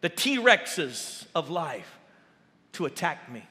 the 0.00 0.08
T 0.08 0.38
Rexes 0.38 1.26
of 1.34 1.50
life 1.50 1.98
to 2.72 2.86
attack 2.86 3.30
me. 3.30 3.42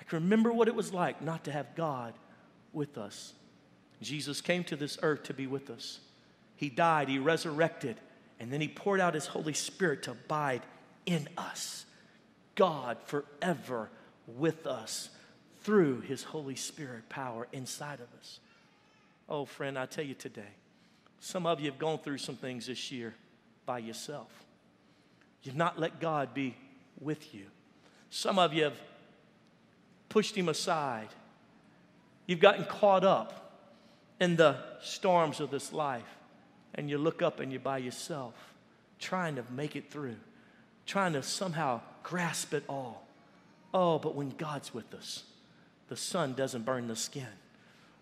I 0.00 0.04
can 0.04 0.22
remember 0.22 0.52
what 0.52 0.68
it 0.68 0.74
was 0.74 0.92
like 0.92 1.22
not 1.22 1.44
to 1.44 1.52
have 1.52 1.74
God 1.74 2.14
with 2.72 2.98
us. 2.98 3.32
Jesus 4.02 4.40
came 4.40 4.62
to 4.64 4.76
this 4.76 4.98
earth 5.02 5.24
to 5.24 5.34
be 5.34 5.46
with 5.46 5.70
us. 5.70 6.00
He 6.56 6.68
died, 6.68 7.08
He 7.08 7.18
resurrected, 7.18 7.96
and 8.38 8.52
then 8.52 8.60
He 8.60 8.68
poured 8.68 9.00
out 9.00 9.14
His 9.14 9.26
Holy 9.26 9.54
Spirit 9.54 10.02
to 10.04 10.12
abide 10.12 10.62
in 11.06 11.28
us. 11.38 11.86
God 12.54 12.98
forever 13.04 13.90
with 14.26 14.66
us 14.66 15.10
through 15.66 16.00
his 16.02 16.22
Holy 16.22 16.54
Spirit 16.54 17.08
power 17.08 17.48
inside 17.52 17.98
of 17.98 18.06
us. 18.20 18.38
Oh, 19.28 19.44
friend, 19.44 19.76
I 19.76 19.86
tell 19.86 20.04
you 20.04 20.14
today, 20.14 20.54
some 21.18 21.44
of 21.44 21.58
you 21.58 21.68
have 21.68 21.78
gone 21.80 21.98
through 21.98 22.18
some 22.18 22.36
things 22.36 22.68
this 22.68 22.92
year 22.92 23.16
by 23.66 23.80
yourself. 23.80 24.28
You've 25.42 25.56
not 25.56 25.76
let 25.76 25.98
God 25.98 26.32
be 26.34 26.54
with 27.00 27.34
you. 27.34 27.46
Some 28.10 28.38
of 28.38 28.54
you 28.54 28.62
have 28.62 28.76
pushed 30.08 30.36
him 30.36 30.48
aside. 30.48 31.08
You've 32.26 32.38
gotten 32.38 32.64
caught 32.64 33.02
up 33.02 33.64
in 34.20 34.36
the 34.36 34.58
storms 34.82 35.40
of 35.40 35.50
this 35.50 35.72
life, 35.72 36.16
and 36.76 36.88
you 36.88 36.96
look 36.96 37.22
up 37.22 37.40
and 37.40 37.50
you're 37.50 37.60
by 37.60 37.78
yourself, 37.78 38.34
trying 39.00 39.34
to 39.34 39.42
make 39.50 39.74
it 39.74 39.90
through, 39.90 40.16
trying 40.86 41.14
to 41.14 41.24
somehow 41.24 41.80
grasp 42.04 42.54
it 42.54 42.62
all. 42.68 43.04
Oh, 43.74 43.98
but 43.98 44.14
when 44.14 44.30
God's 44.30 44.72
with 44.72 44.94
us, 44.94 45.24
the 45.88 45.96
sun 45.96 46.34
doesn't 46.34 46.64
burn 46.64 46.88
the 46.88 46.96
skin. 46.96 47.26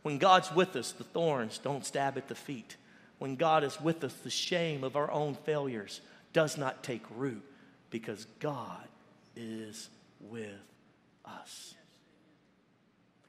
When 0.03 0.19
God's 0.19 0.53
with 0.53 0.77
us, 0.77 0.93
the 0.93 1.05
thorns 1.05 1.59
don't 1.59 1.85
stab 1.85 2.17
at 2.17 2.29
the 2.29 2.35
feet. 2.35 2.77
When 3.19 3.37
God 3.37 3.65
is 3.65 3.81
with 3.81 4.05
us, 4.05 4.13
the 4.15 4.31
shame 4.31 4.85
of 4.85 4.97
our 4.97 5.11
own 5.11 5.35
failures 5.35 6.01
does 6.33 6.59
not 6.59 6.83
take 6.83 7.03
root 7.17 7.43
because 7.91 8.27
God 8.41 8.87
is 9.37 9.89
with 10.21 10.51
us. 11.25 11.75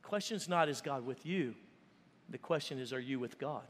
The 0.02 0.08
question 0.08 0.38
is 0.38 0.50
not, 0.50 0.70
is 0.70 0.82
God 0.82 1.06
with 1.06 1.26
you? 1.26 1.56
The 2.30 2.38
question 2.38 2.80
is, 2.80 2.92
are 2.92 3.00
you 3.00 3.20
with 3.20 3.38
God? 3.40 3.64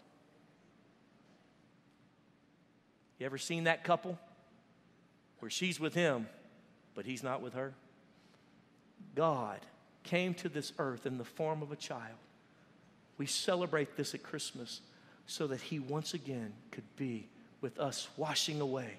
You 3.19 3.25
ever 3.25 3.37
seen 3.37 3.65
that 3.65 3.83
couple 3.83 4.17
where 5.39 5.51
she's 5.51 5.79
with 5.79 5.93
him, 5.93 6.27
but 6.95 7.05
he's 7.05 7.23
not 7.23 7.41
with 7.41 7.53
her? 7.53 7.73
God 9.15 9.59
came 10.05 10.33
to 10.35 10.47
this 10.49 10.71
earth 10.79 11.05
in 11.05 11.17
the 11.17 11.25
form 11.25 11.61
of 11.61 11.71
a 11.71 11.75
child. 11.75 12.17
We 13.17 13.25
celebrate 13.25 13.97
this 13.97 14.13
at 14.13 14.23
Christmas 14.23 14.81
so 15.27 15.47
that 15.47 15.59
he 15.59 15.79
once 15.79 16.13
again 16.13 16.53
could 16.71 16.83
be 16.95 17.27
with 17.61 17.79
us, 17.79 18.07
washing 18.15 18.61
away 18.61 18.97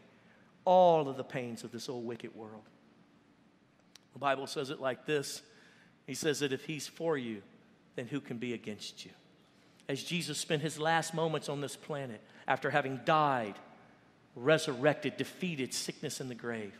all 0.64 1.08
of 1.08 1.16
the 1.16 1.24
pains 1.24 1.64
of 1.64 1.72
this 1.72 1.88
old 1.88 2.04
wicked 2.04 2.34
world. 2.34 2.64
The 4.12 4.18
Bible 4.18 4.46
says 4.46 4.70
it 4.70 4.80
like 4.80 5.06
this 5.06 5.42
He 6.06 6.14
says 6.14 6.40
that 6.40 6.52
if 6.52 6.64
he's 6.64 6.86
for 6.86 7.16
you, 7.16 7.42
then 7.94 8.06
who 8.06 8.20
can 8.20 8.38
be 8.38 8.52
against 8.52 9.04
you? 9.04 9.12
As 9.88 10.02
Jesus 10.02 10.38
spent 10.38 10.62
his 10.62 10.78
last 10.78 11.14
moments 11.14 11.48
on 11.48 11.60
this 11.60 11.76
planet 11.76 12.20
after 12.48 12.70
having 12.70 13.00
died, 13.04 13.54
resurrected, 14.34 15.16
defeated 15.16 15.72
sickness 15.72 16.20
in 16.20 16.28
the 16.28 16.34
grave, 16.34 16.76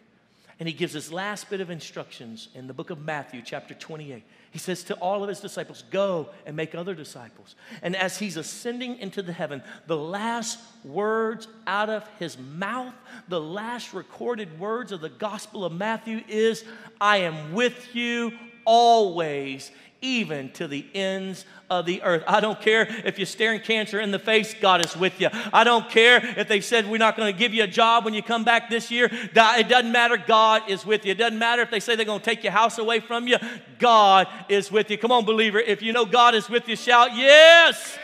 and 0.59 0.67
he 0.67 0.73
gives 0.73 0.95
his 0.95 1.13
last 1.13 1.51
bit 1.51 1.61
of 1.61 1.71
instructions 1.71 2.49
in 2.55 2.67
the 2.67 2.73
book 2.73 2.91
of 2.91 2.99
Matthew, 2.99 3.43
chapter 3.45 3.75
28. 3.75 4.23
He 4.51 4.59
says 4.59 4.85
to 4.85 4.95
all 4.95 5.23
of 5.23 5.29
his 5.29 5.41
disciples, 5.41 5.85
Go 5.91 6.31
and 6.47 6.57
make 6.57 6.75
other 6.75 6.95
disciples. 6.95 7.57
And 7.83 7.95
as 7.95 8.19
he's 8.19 8.39
ascending 8.39 8.99
into 8.99 9.21
the 9.21 9.35
heaven, 9.35 9.63
the 9.87 9.99
last 9.99 10.59
words 10.83 11.47
out 11.67 11.91
of 11.91 12.09
his 12.19 12.39
mouth, 12.39 12.95
the 13.29 13.41
last 13.41 13.93
recorded 13.93 14.59
words 14.59 14.93
of 14.93 15.03
the 15.03 15.11
Gospel 15.11 15.65
of 15.65 15.75
Matthew 15.75 16.23
is, 16.27 16.65
I 17.01 17.19
am 17.19 17.53
with 17.53 17.95
you 17.95 18.33
always 18.65 19.71
even 20.01 20.51
to 20.53 20.69
the 20.69 20.87
ends 20.95 21.45
of 21.69 21.87
the 21.87 22.03
earth. 22.03 22.23
I 22.27 22.41
don't 22.41 22.61
care 22.61 22.87
if 23.05 23.19
you're 23.19 23.27
staring 23.27 23.61
cancer 23.61 24.01
in 24.01 24.11
the 24.11 24.19
face, 24.19 24.55
God 24.55 24.85
is 24.85 24.97
with 24.97 25.21
you. 25.21 25.29
I 25.53 25.65
don't 25.65 25.89
care 25.89 26.21
if 26.39 26.49
they 26.49 26.61
said 26.61 26.89
we're 26.89 26.99
not 26.99 27.17
going 27.17 27.33
to 27.33 27.39
give 27.39 27.53
you 27.55 27.65
a 27.65 27.69
job 27.69 28.05
when 28.05 28.15
you 28.15 28.23
come 28.23 28.45
back 28.45 28.71
this 28.71 28.91
year. 28.91 29.09
It 29.13 29.35
doesn't 29.35 29.93
matter. 29.93 30.17
God 30.17 30.63
is 30.69 30.87
with 30.87 31.05
you. 31.05 31.13
It 31.13 31.19
doesn't 31.19 31.39
matter 31.39 31.63
if 31.63 31.71
they 31.71 31.81
say 31.81 31.97
they're 31.97 32.05
going 32.05 32.21
to 32.21 32.25
take 32.25 32.43
your 32.45 32.53
house 32.53 32.79
away 32.79 33.01
from 33.01 33.27
you. 33.27 33.37
God 33.79 34.29
is 34.49 34.71
with 34.71 34.91
you. 34.91 34.99
Come 34.99 35.13
on, 35.13 35.25
believer. 35.25 35.59
If 35.59 35.83
you 35.83 35.93
know 35.93 36.05
God 36.05 36.35
is 36.35 36.49
with 36.49 36.69
you, 36.69 36.77
shout, 36.77 37.15
Yes. 37.15 37.99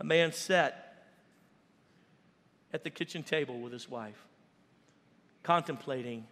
A 0.00 0.04
man 0.04 0.32
sat 0.32 1.04
at 2.72 2.82
the 2.82 2.90
kitchen 2.90 3.22
table 3.22 3.60
with 3.60 3.72
his 3.72 3.88
wife, 3.88 4.26
contemplating 5.44 6.26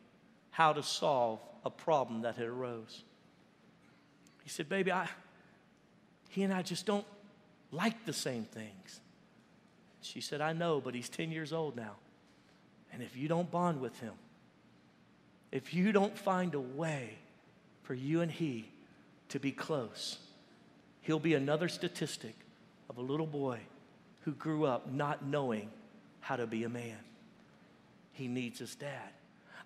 how 0.50 0.72
to 0.72 0.82
solve 0.82 1.38
a 1.64 1.70
problem 1.70 2.22
that 2.22 2.36
had 2.36 2.46
arose. 2.46 3.02
He 4.42 4.50
said, 4.50 4.68
Baby, 4.68 4.92
I, 4.92 5.08
he 6.28 6.42
and 6.42 6.52
I 6.52 6.62
just 6.62 6.86
don't 6.86 7.06
like 7.72 8.04
the 8.04 8.12
same 8.12 8.44
things. 8.44 9.00
She 10.02 10.20
said, 10.20 10.40
I 10.40 10.52
know, 10.52 10.80
but 10.80 10.94
he's 10.94 11.08
10 11.08 11.30
years 11.30 11.52
old 11.52 11.76
now. 11.76 11.96
And 12.92 13.02
if 13.02 13.16
you 13.16 13.28
don't 13.28 13.50
bond 13.50 13.80
with 13.80 13.98
him, 14.00 14.14
if 15.52 15.74
you 15.74 15.92
don't 15.92 16.16
find 16.16 16.54
a 16.54 16.60
way 16.60 17.18
for 17.82 17.94
you 17.94 18.20
and 18.20 18.30
he 18.30 18.68
to 19.28 19.38
be 19.38 19.52
close, 19.52 20.18
he'll 21.02 21.18
be 21.18 21.34
another 21.34 21.68
statistic 21.68 22.34
of 22.88 22.98
a 22.98 23.02
little 23.02 23.26
boy 23.26 23.58
who 24.22 24.32
grew 24.32 24.64
up 24.64 24.90
not 24.90 25.24
knowing 25.24 25.70
how 26.20 26.36
to 26.36 26.46
be 26.46 26.64
a 26.64 26.68
man. 26.68 26.98
He 28.12 28.28
needs 28.28 28.58
his 28.58 28.74
dad. 28.74 29.10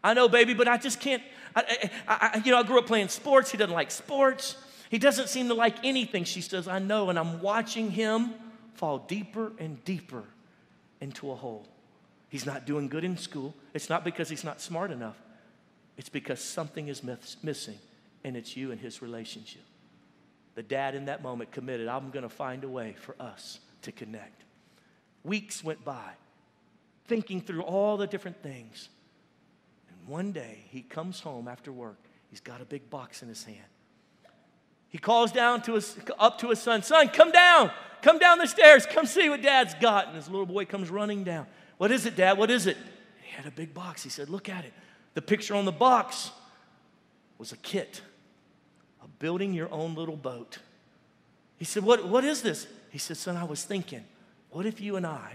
I 0.04 0.12
know, 0.12 0.28
baby, 0.28 0.52
but 0.52 0.68
I 0.68 0.76
just 0.76 1.00
can't. 1.00 1.22
I, 1.56 1.88
I, 2.06 2.30
I, 2.34 2.42
you 2.44 2.50
know, 2.52 2.58
I 2.58 2.62
grew 2.62 2.78
up 2.78 2.86
playing 2.86 3.08
sports. 3.08 3.50
He 3.50 3.56
doesn't 3.56 3.74
like 3.74 3.90
sports. 3.90 4.56
He 4.90 4.98
doesn't 4.98 5.28
seem 5.28 5.48
to 5.48 5.54
like 5.54 5.82
anything. 5.82 6.24
She 6.24 6.42
says, 6.42 6.68
I 6.68 6.78
know, 6.78 7.08
and 7.08 7.18
I'm 7.18 7.40
watching 7.40 7.90
him 7.90 8.34
fall 8.74 8.98
deeper 8.98 9.52
and 9.58 9.82
deeper 9.84 10.24
into 11.00 11.30
a 11.30 11.34
hole. 11.34 11.66
He's 12.28 12.44
not 12.44 12.66
doing 12.66 12.88
good 12.88 13.02
in 13.02 13.16
school. 13.16 13.54
It's 13.72 13.88
not 13.88 14.04
because 14.04 14.28
he's 14.28 14.44
not 14.44 14.60
smart 14.60 14.90
enough, 14.90 15.16
it's 15.96 16.10
because 16.10 16.40
something 16.40 16.88
is 16.88 17.02
miss- 17.02 17.38
missing, 17.42 17.78
and 18.24 18.36
it's 18.36 18.56
you 18.56 18.72
and 18.72 18.80
his 18.80 19.00
relationship. 19.00 19.62
The 20.54 20.62
dad 20.62 20.94
in 20.94 21.06
that 21.06 21.22
moment 21.22 21.50
committed, 21.50 21.88
I'm 21.88 22.10
going 22.10 22.22
to 22.24 22.28
find 22.28 22.62
a 22.62 22.68
way 22.68 22.94
for 23.00 23.16
us 23.18 23.58
to 23.82 23.90
connect. 23.90 24.42
Weeks 25.24 25.64
went 25.64 25.84
by, 25.84 26.10
thinking 27.06 27.40
through 27.40 27.62
all 27.62 27.96
the 27.96 28.06
different 28.06 28.42
things. 28.42 28.90
One 30.06 30.32
day, 30.32 30.64
he 30.70 30.82
comes 30.82 31.20
home 31.20 31.48
after 31.48 31.72
work. 31.72 31.98
He's 32.30 32.40
got 32.40 32.60
a 32.60 32.64
big 32.64 32.90
box 32.90 33.22
in 33.22 33.28
his 33.28 33.44
hand. 33.44 33.58
He 34.88 34.98
calls 34.98 35.32
down 35.32 35.62
to 35.62 35.74
his, 35.74 35.96
up 36.18 36.38
to 36.38 36.50
his 36.50 36.60
son, 36.60 36.82
Son, 36.82 37.08
come 37.08 37.32
down. 37.32 37.70
Come 38.02 38.18
down 38.18 38.38
the 38.38 38.46
stairs. 38.46 38.86
Come 38.86 39.06
see 39.06 39.30
what 39.30 39.42
dad's 39.42 39.74
got. 39.74 40.08
And 40.08 40.16
his 40.16 40.28
little 40.28 40.46
boy 40.46 40.66
comes 40.66 40.90
running 40.90 41.24
down. 41.24 41.46
What 41.78 41.90
is 41.90 42.04
it, 42.06 42.16
dad? 42.16 42.36
What 42.36 42.50
is 42.50 42.66
it? 42.66 42.76
He 43.22 43.34
had 43.34 43.46
a 43.46 43.50
big 43.50 43.72
box. 43.72 44.02
He 44.02 44.10
said, 44.10 44.28
Look 44.28 44.48
at 44.48 44.64
it. 44.64 44.72
The 45.14 45.22
picture 45.22 45.54
on 45.54 45.64
the 45.64 45.72
box 45.72 46.30
was 47.38 47.50
a 47.50 47.56
kit 47.56 48.02
of 49.02 49.18
building 49.18 49.54
your 49.54 49.72
own 49.72 49.94
little 49.94 50.16
boat. 50.16 50.58
He 51.56 51.64
said, 51.64 51.82
What, 51.82 52.06
what 52.06 52.24
is 52.24 52.42
this? 52.42 52.66
He 52.90 52.98
said, 52.98 53.16
Son, 53.16 53.36
I 53.36 53.44
was 53.44 53.64
thinking, 53.64 54.04
what 54.50 54.66
if 54.66 54.80
you 54.80 54.96
and 54.96 55.06
I 55.06 55.32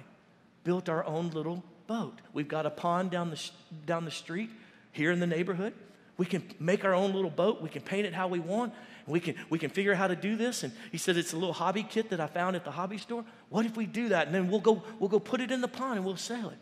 built 0.63 0.87
our 0.87 1.03
own 1.03 1.31
little 1.31 1.63
boat. 1.89 2.19
We've 2.33 2.47
got 2.47 2.67
a 2.67 2.69
pond 2.69 3.09
down 3.09 3.31
the, 3.31 3.49
down 3.87 4.05
the 4.05 4.11
street 4.11 4.51
here 4.91 5.11
in 5.11 5.19
the 5.19 5.25
neighborhood. 5.25 5.73
We 6.17 6.27
can 6.27 6.43
make 6.59 6.85
our 6.85 6.93
own 6.93 7.13
little 7.13 7.31
boat. 7.31 7.63
We 7.63 7.69
can 7.69 7.81
paint 7.81 8.05
it 8.05 8.13
how 8.13 8.27
we 8.27 8.37
want. 8.37 8.73
We 9.07 9.19
can, 9.19 9.33
we 9.49 9.57
can 9.57 9.71
figure 9.71 9.93
out 9.93 9.97
how 9.97 10.07
to 10.07 10.15
do 10.15 10.35
this. 10.35 10.61
And 10.61 10.71
he 10.91 10.99
said, 10.99 11.17
It's 11.17 11.33
a 11.33 11.35
little 11.35 11.53
hobby 11.53 11.81
kit 11.81 12.11
that 12.11 12.19
I 12.19 12.27
found 12.27 12.55
at 12.55 12.63
the 12.63 12.69
hobby 12.69 12.99
store. 12.99 13.25
What 13.49 13.65
if 13.65 13.75
we 13.75 13.87
do 13.87 14.09
that? 14.09 14.27
And 14.27 14.35
then 14.35 14.49
we'll 14.49 14.59
go, 14.59 14.83
we'll 14.99 15.09
go 15.09 15.19
put 15.19 15.41
it 15.41 15.49
in 15.49 15.61
the 15.61 15.67
pond 15.67 15.95
and 15.95 16.05
we'll 16.05 16.15
sail 16.15 16.51
it. 16.51 16.57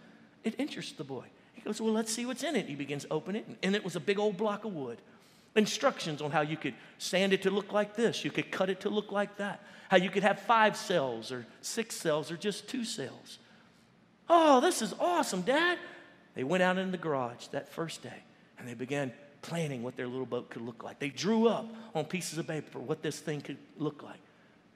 It 0.46 0.56
interests 0.58 0.94
the 0.94 1.04
boy. 1.04 1.26
He 1.54 1.62
goes, 1.62 1.82
Well, 1.82 1.92
let's 1.92 2.14
see 2.14 2.26
what's 2.26 2.44
in 2.44 2.56
it. 2.56 2.68
He 2.68 2.76
begins 2.76 3.04
to 3.04 3.12
open 3.12 3.36
it, 3.36 3.46
and 3.62 3.76
it 3.76 3.84
was 3.84 3.98
a 3.98 4.00
big 4.00 4.20
old 4.20 4.38
block 4.38 4.64
of 4.64 4.74
wood. 4.74 5.00
Instructions 5.58 6.22
on 6.22 6.32
how 6.32 6.42
you 6.42 6.56
could 6.56 6.76
sand 7.00 7.34
it 7.34 7.42
to 7.42 7.52
look 7.52 7.74
like 7.74 7.98
this, 7.98 8.24
you 8.24 8.32
could 8.32 8.50
cut 8.50 8.70
it 8.70 8.80
to 8.82 8.90
look 8.90 9.12
like 9.12 9.36
that, 9.38 9.62
how 9.90 9.98
you 9.98 10.10
could 10.10 10.24
have 10.24 10.40
five 10.40 10.78
cells 10.78 11.34
or 11.34 11.46
six 11.62 11.96
cells 11.98 12.32
or 12.32 12.38
just 12.38 12.70
two 12.70 12.86
cells. 12.86 13.40
Oh, 14.30 14.60
this 14.60 14.82
is 14.82 14.94
awesome, 15.00 15.42
Dad. 15.42 15.78
They 16.36 16.44
went 16.44 16.64
out 16.64 16.78
in 16.78 16.92
the 16.92 16.98
garage 16.98 17.48
that 17.48 17.70
first 17.70 18.04
day 18.04 18.24
and 18.60 18.68
they 18.68 18.74
began 18.74 19.12
planning 19.42 19.84
what 19.84 19.96
their 19.96 20.08
little 20.08 20.26
boat 20.26 20.50
could 20.50 20.62
look 20.62 20.84
like. 20.84 21.00
They 21.00 21.10
drew 21.10 21.48
up 21.48 21.68
on 21.96 22.06
pieces 22.06 22.38
of 22.38 22.48
paper 22.48 22.80
what 22.80 23.02
this 23.02 23.20
thing 23.20 23.42
could 23.42 23.58
look 23.78 24.04
like. 24.04 24.20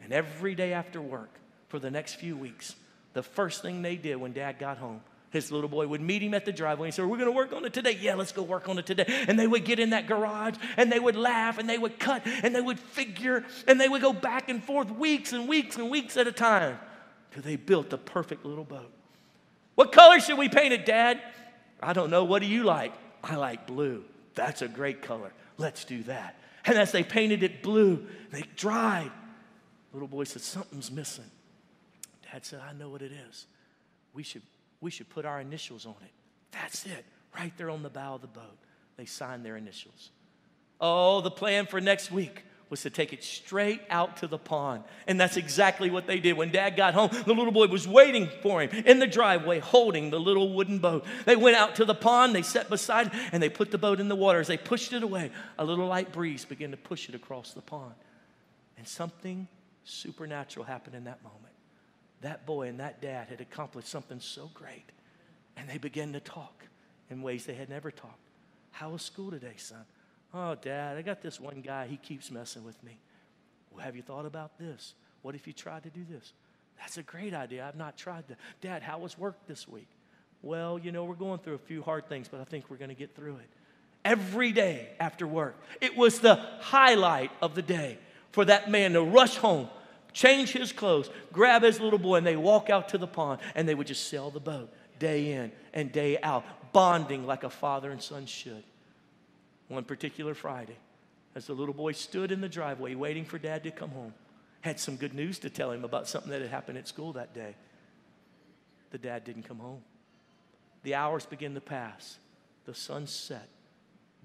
And 0.02 0.14
every 0.14 0.56
day 0.56 0.74
after 0.74 1.02
work 1.02 1.30
for 1.68 1.80
the 1.80 1.92
next 1.92 2.16
few 2.16 2.38
weeks, 2.38 2.76
the 3.14 3.24
first 3.24 3.62
thing 3.62 3.82
they 3.82 3.96
did 3.96 4.16
when 4.16 4.34
dad 4.34 4.58
got 4.60 4.78
home, 4.78 5.02
his 5.30 5.52
little 5.52 5.70
boy 5.70 5.88
would 5.88 6.02
meet 6.02 6.22
him 6.22 6.34
at 6.34 6.46
the 6.46 6.52
driveway 6.52 6.88
and 6.88 6.94
say, 6.94 7.04
We're 7.04 7.18
gonna 7.18 7.32
work 7.32 7.54
on 7.54 7.64
it 7.66 7.74
today. 7.74 7.98
Yeah, 8.00 8.16
let's 8.16 8.32
go 8.32 8.44
work 8.44 8.68
on 8.68 8.78
it 8.80 8.86
today. 8.86 9.06
And 9.28 9.38
they 9.38 9.48
would 9.48 9.66
get 9.66 9.80
in 9.80 9.92
that 9.92 10.08
garage 10.08 10.56
and 10.78 10.92
they 10.92 11.00
would 11.00 11.16
laugh 11.16 11.58
and 11.58 11.70
they 11.70 11.78
would 11.78 12.00
cut 12.00 12.24
and 12.26 12.56
they 12.56 12.62
would 12.62 12.80
figure 12.80 13.46
and 13.68 13.80
they 13.80 13.88
would 13.88 14.02
go 14.02 14.14
back 14.14 14.50
and 14.50 14.64
forth 14.64 14.90
weeks 14.92 15.32
and 15.34 15.48
weeks 15.48 15.78
and 15.78 15.90
weeks 15.90 16.18
at 16.18 16.28
a 16.28 16.32
time 16.32 16.80
till 17.32 17.44
they 17.44 17.56
built 17.56 17.90
the 17.90 17.98
perfect 17.98 18.46
little 18.46 18.66
boat. 18.66 18.92
What 19.76 19.92
color 19.92 20.20
should 20.20 20.38
we 20.38 20.50
paint 20.50 20.74
it, 20.74 20.86
Dad? 20.86 21.22
I 21.82 21.94
don't 21.94 22.10
know. 22.10 22.24
What 22.24 22.42
do 22.42 22.48
you 22.48 22.64
like? 22.64 22.94
I 23.24 23.36
like 23.36 23.68
blue. 23.68 24.04
That's 24.36 24.62
a 24.62 24.68
great 24.68 25.02
color. 25.02 25.32
Let's 25.58 25.86
do 25.86 26.04
that. 26.04 26.40
And 26.66 26.78
as 26.78 26.92
they 26.92 27.04
painted 27.04 27.44
it 27.44 27.64
blue, 27.64 28.06
they 28.32 28.44
dried. 28.56 29.12
Little 29.94 30.08
boy 30.08 30.26
said, 30.26 30.42
Something's 30.42 30.92
missing. 30.92 31.30
Dad 32.32 32.46
said, 32.46 32.62
I 32.68 32.74
know 32.74 32.90
what 32.90 33.02
it 33.02 33.12
is. 33.30 33.48
We 34.14 34.24
should, 34.24 34.44
we 34.80 34.92
should 34.92 35.10
put 35.10 35.26
our 35.26 35.42
initials 35.42 35.86
on 35.86 35.96
it. 36.02 36.12
That's 36.52 36.86
it. 36.86 37.06
Right 37.36 37.54
there 37.58 37.70
on 37.70 37.84
the 37.84 37.90
bow 37.90 38.16
of 38.16 38.22
the 38.22 38.28
boat. 38.28 38.58
They 38.98 39.06
signed 39.06 39.46
their 39.46 39.58
initials. 39.58 40.12
Oh, 40.80 41.22
the 41.22 41.32
plan 41.32 41.66
for 41.66 41.80
next 41.82 42.12
week 42.12 42.44
was 42.72 42.82
to 42.82 42.90
take 42.90 43.12
it 43.12 43.24
straight 43.24 43.82
out 43.90 44.18
to 44.18 44.28
the 44.28 44.38
pond. 44.38 44.84
And 45.06 45.20
that's 45.20 45.38
exactly 45.38 45.92
what 45.92 46.08
they 46.08 46.20
did. 46.20 46.34
When 46.34 46.52
dad 46.52 46.78
got 46.78 46.94
home, 46.94 47.10
the 47.12 47.34
little 47.34 47.52
boy 47.52 47.68
was 47.68 47.88
waiting 47.88 48.30
for 48.42 48.62
him 48.62 48.70
in 48.86 49.00
the 49.00 49.06
driveway, 49.06 49.60
holding 49.60 50.10
the 50.10 50.20
little 50.20 50.54
wooden 50.54 50.80
boat. 50.80 51.06
They 51.26 51.36
went 51.36 51.58
out 51.58 51.76
to 51.76 51.86
the 51.86 51.94
pond, 51.94 52.34
they 52.34 52.42
sat 52.42 52.70
beside 52.70 53.08
it, 53.08 53.14
and 53.34 53.44
they 53.44 53.50
put 53.50 53.70
the 53.70 53.78
boat 53.78 54.00
in 54.00 54.08
the 54.08 54.16
water. 54.16 54.40
As 54.40 54.48
they 54.48 54.58
pushed 54.58 54.94
it 54.94 55.04
away, 55.04 55.32
a 55.60 55.66
little 55.66 55.86
light 55.86 56.14
breeze 56.14 56.46
began 56.46 56.72
to 56.72 56.78
push 56.78 57.10
it 57.10 57.14
across 57.14 57.54
the 57.54 57.62
pond. 57.62 57.94
And 58.78 58.88
something 58.88 59.48
supernatural 59.84 60.66
happened 60.66 60.96
in 60.96 61.04
that 61.04 61.22
moment. 61.24 61.54
That 62.22 62.46
boy 62.46 62.68
and 62.70 62.80
that 62.80 63.02
dad 63.02 63.28
had 63.28 63.42
accomplished 63.42 63.90
something 63.90 64.22
so 64.22 64.50
great. 64.54 64.86
And 65.58 65.70
they 65.70 65.78
began 65.78 66.14
to 66.14 66.22
talk 66.22 66.64
in 67.10 67.22
ways 67.22 67.46
they 67.46 67.54
had 67.54 67.70
never 67.70 67.92
talked. 67.92 68.16
How 68.72 68.92
was 68.92 69.02
school 69.02 69.30
today, 69.30 69.56
son? 69.58 69.84
Oh, 70.34 70.56
dad, 70.56 70.98
I 70.98 71.02
got 71.02 71.22
this 71.22 71.40
one 71.40 71.62
guy, 71.62 71.88
he 71.88 71.98
keeps 71.98 72.32
messing 72.32 72.64
with 72.64 72.82
me. 72.84 72.98
Well, 73.72 73.84
have 73.84 73.96
you 73.96 74.02
thought 74.02 74.26
about 74.26 74.58
this? 74.58 74.94
What 75.22 75.36
if 75.36 75.46
you 75.46 75.54
tried 75.54 75.84
to 75.84 75.90
do 75.90 76.02
this? 76.10 76.34
That's 76.80 76.98
a 76.98 77.04
great 77.04 77.34
idea. 77.34 77.66
I've 77.66 77.76
not 77.76 77.98
tried 77.98 78.28
that. 78.28 78.38
Dad, 78.62 78.82
how 78.82 79.00
was 79.00 79.18
work 79.18 79.36
this 79.48 79.68
week? 79.68 79.88
Well, 80.42 80.80
you 80.80 80.92
know, 80.92 81.04
we're 81.04 81.16
going 81.16 81.40
through 81.40 81.56
a 81.56 81.60
few 81.60 81.84
hard 81.84 82.08
things, 82.10 82.28
but 82.28 82.42
I 82.42 82.44
think 82.44 82.70
we're 82.70 82.78
going 82.78 82.90
to 82.90 82.96
get 82.96 83.16
through 83.16 83.36
it. 83.36 83.50
Every 84.04 84.52
day 84.52 84.90
after 85.00 85.28
work, 85.28 85.56
it 85.80 85.96
was 85.96 86.20
the 86.20 86.36
highlight 86.60 87.32
of 87.42 87.54
the 87.54 87.62
day 87.62 88.00
for 88.32 88.46
that 88.46 88.72
man 88.72 88.94
to 88.94 89.04
rush 89.04 89.38
home, 89.38 89.70
change 90.12 90.54
his 90.54 90.72
clothes, 90.72 91.10
grab 91.32 91.62
his 91.62 91.80
little 91.80 92.00
boy, 92.00 92.16
and 92.16 92.26
they 92.26 92.36
walk 92.36 92.72
out 92.72 92.90
to 92.90 92.98
the 92.98 93.06
pond 93.06 93.42
and 93.54 93.70
they 93.70 93.76
would 93.76 93.88
just 93.88 94.08
sail 94.08 94.32
the 94.32 94.40
boat 94.40 94.74
day 94.98 95.34
in 95.34 95.52
and 95.74 95.92
day 95.92 96.18
out, 96.22 96.44
bonding 96.74 97.28
like 97.28 97.44
a 97.44 97.50
father 97.50 97.92
and 97.92 98.02
son 98.02 98.26
should. 98.26 98.64
One 99.72 99.86
particular 99.86 100.34
Friday, 100.34 100.76
as 101.34 101.48
the 101.48 101.54
little 101.54 101.74
boy 101.74 101.94
stood 101.94 102.34
in 102.34 102.42
the 102.42 102.50
driveway 102.50 102.94
waiting 102.94 103.24
for 103.24 103.38
dad 103.38 103.64
to 103.64 103.72
come 103.72 103.92
home, 103.92 104.14
had 104.60 104.78
some 104.82 104.98
good 104.98 105.14
news 105.14 105.40
to 105.40 105.50
tell 105.50 105.72
him 105.72 105.86
about 105.86 106.10
something 106.10 106.30
that 106.30 106.42
had 106.42 106.50
happened 106.50 106.78
at 106.78 106.90
school 106.90 107.14
that 107.14 107.34
day. 107.34 107.56
The 108.90 108.98
dad 108.98 109.24
didn't 109.24 109.44
come 109.44 109.60
home. 109.60 109.82
The 110.84 110.96
hours 110.96 111.26
began 111.26 111.54
to 111.54 111.62
pass. 111.62 112.18
The 112.66 112.74
sun 112.74 113.08
set. 113.08 113.48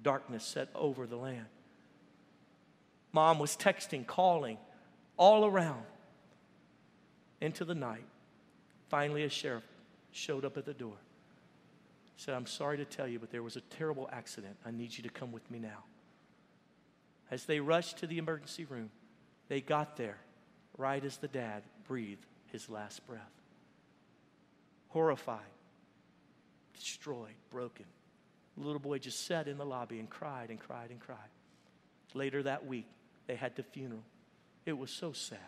Darkness 0.03 0.43
set 0.43 0.69
over 0.75 1.07
the 1.07 1.17
land. 1.17 1.47
Mom 3.13 3.39
was 3.39 3.57
texting, 3.57 4.05
calling 4.05 4.59
all 5.17 5.45
around 5.45 5.85
into 7.41 7.65
the 7.65 7.75
night. 7.77 8.05
Finally, 8.89 9.23
a 9.23 9.29
sheriff 9.29 9.63
showed 10.11 10.45
up 10.45 10.57
at 10.57 10.65
the 10.65 10.75
door. 10.75 10.97
Said, 12.17 12.35
I'm 12.35 12.47
sorry 12.47 12.79
to 12.79 12.85
tell 12.85 13.07
you, 13.07 13.19
but 13.19 13.31
there 13.31 13.43
was 13.43 13.57
a 13.57 13.61
terrible 13.61 14.09
accident. 14.11 14.57
I 14.65 14.71
need 14.71 14.97
you 14.97 15.03
to 15.03 15.11
come 15.11 15.33
with 15.33 15.49
me 15.51 15.59
now. 15.59 15.85
As 17.31 17.45
they 17.45 17.61
rushed 17.61 17.99
to 17.99 18.07
the 18.07 18.19
emergency 18.19 18.65
room, 18.65 18.91
they 19.49 19.61
got 19.61 19.97
there 19.97 20.19
right 20.79 21.05
as 21.05 21.19
the 21.19 21.29
dad 21.29 21.63
breathed 21.87 22.25
his 22.53 22.69
last 22.69 23.07
breath. 23.07 23.21
Horrified, 24.89 25.41
destroyed, 26.75 27.35
broken. 27.51 27.85
The 28.57 28.65
little 28.65 28.81
boy 28.81 28.99
just 28.99 29.27
sat 29.27 29.49
in 29.49 29.59
the 29.59 29.67
lobby 29.67 29.99
and 29.99 30.09
cried 30.09 30.51
and 30.51 30.59
cried 30.59 30.91
and 30.91 31.01
cried. 31.01 31.19
Later 32.15 32.43
that 32.45 32.67
week, 32.67 32.87
they 33.27 33.37
had 33.37 33.57
the 33.57 33.63
funeral. 33.63 34.05
It 34.65 34.79
was 34.79 34.91
so 34.91 35.13
sad. 35.13 35.39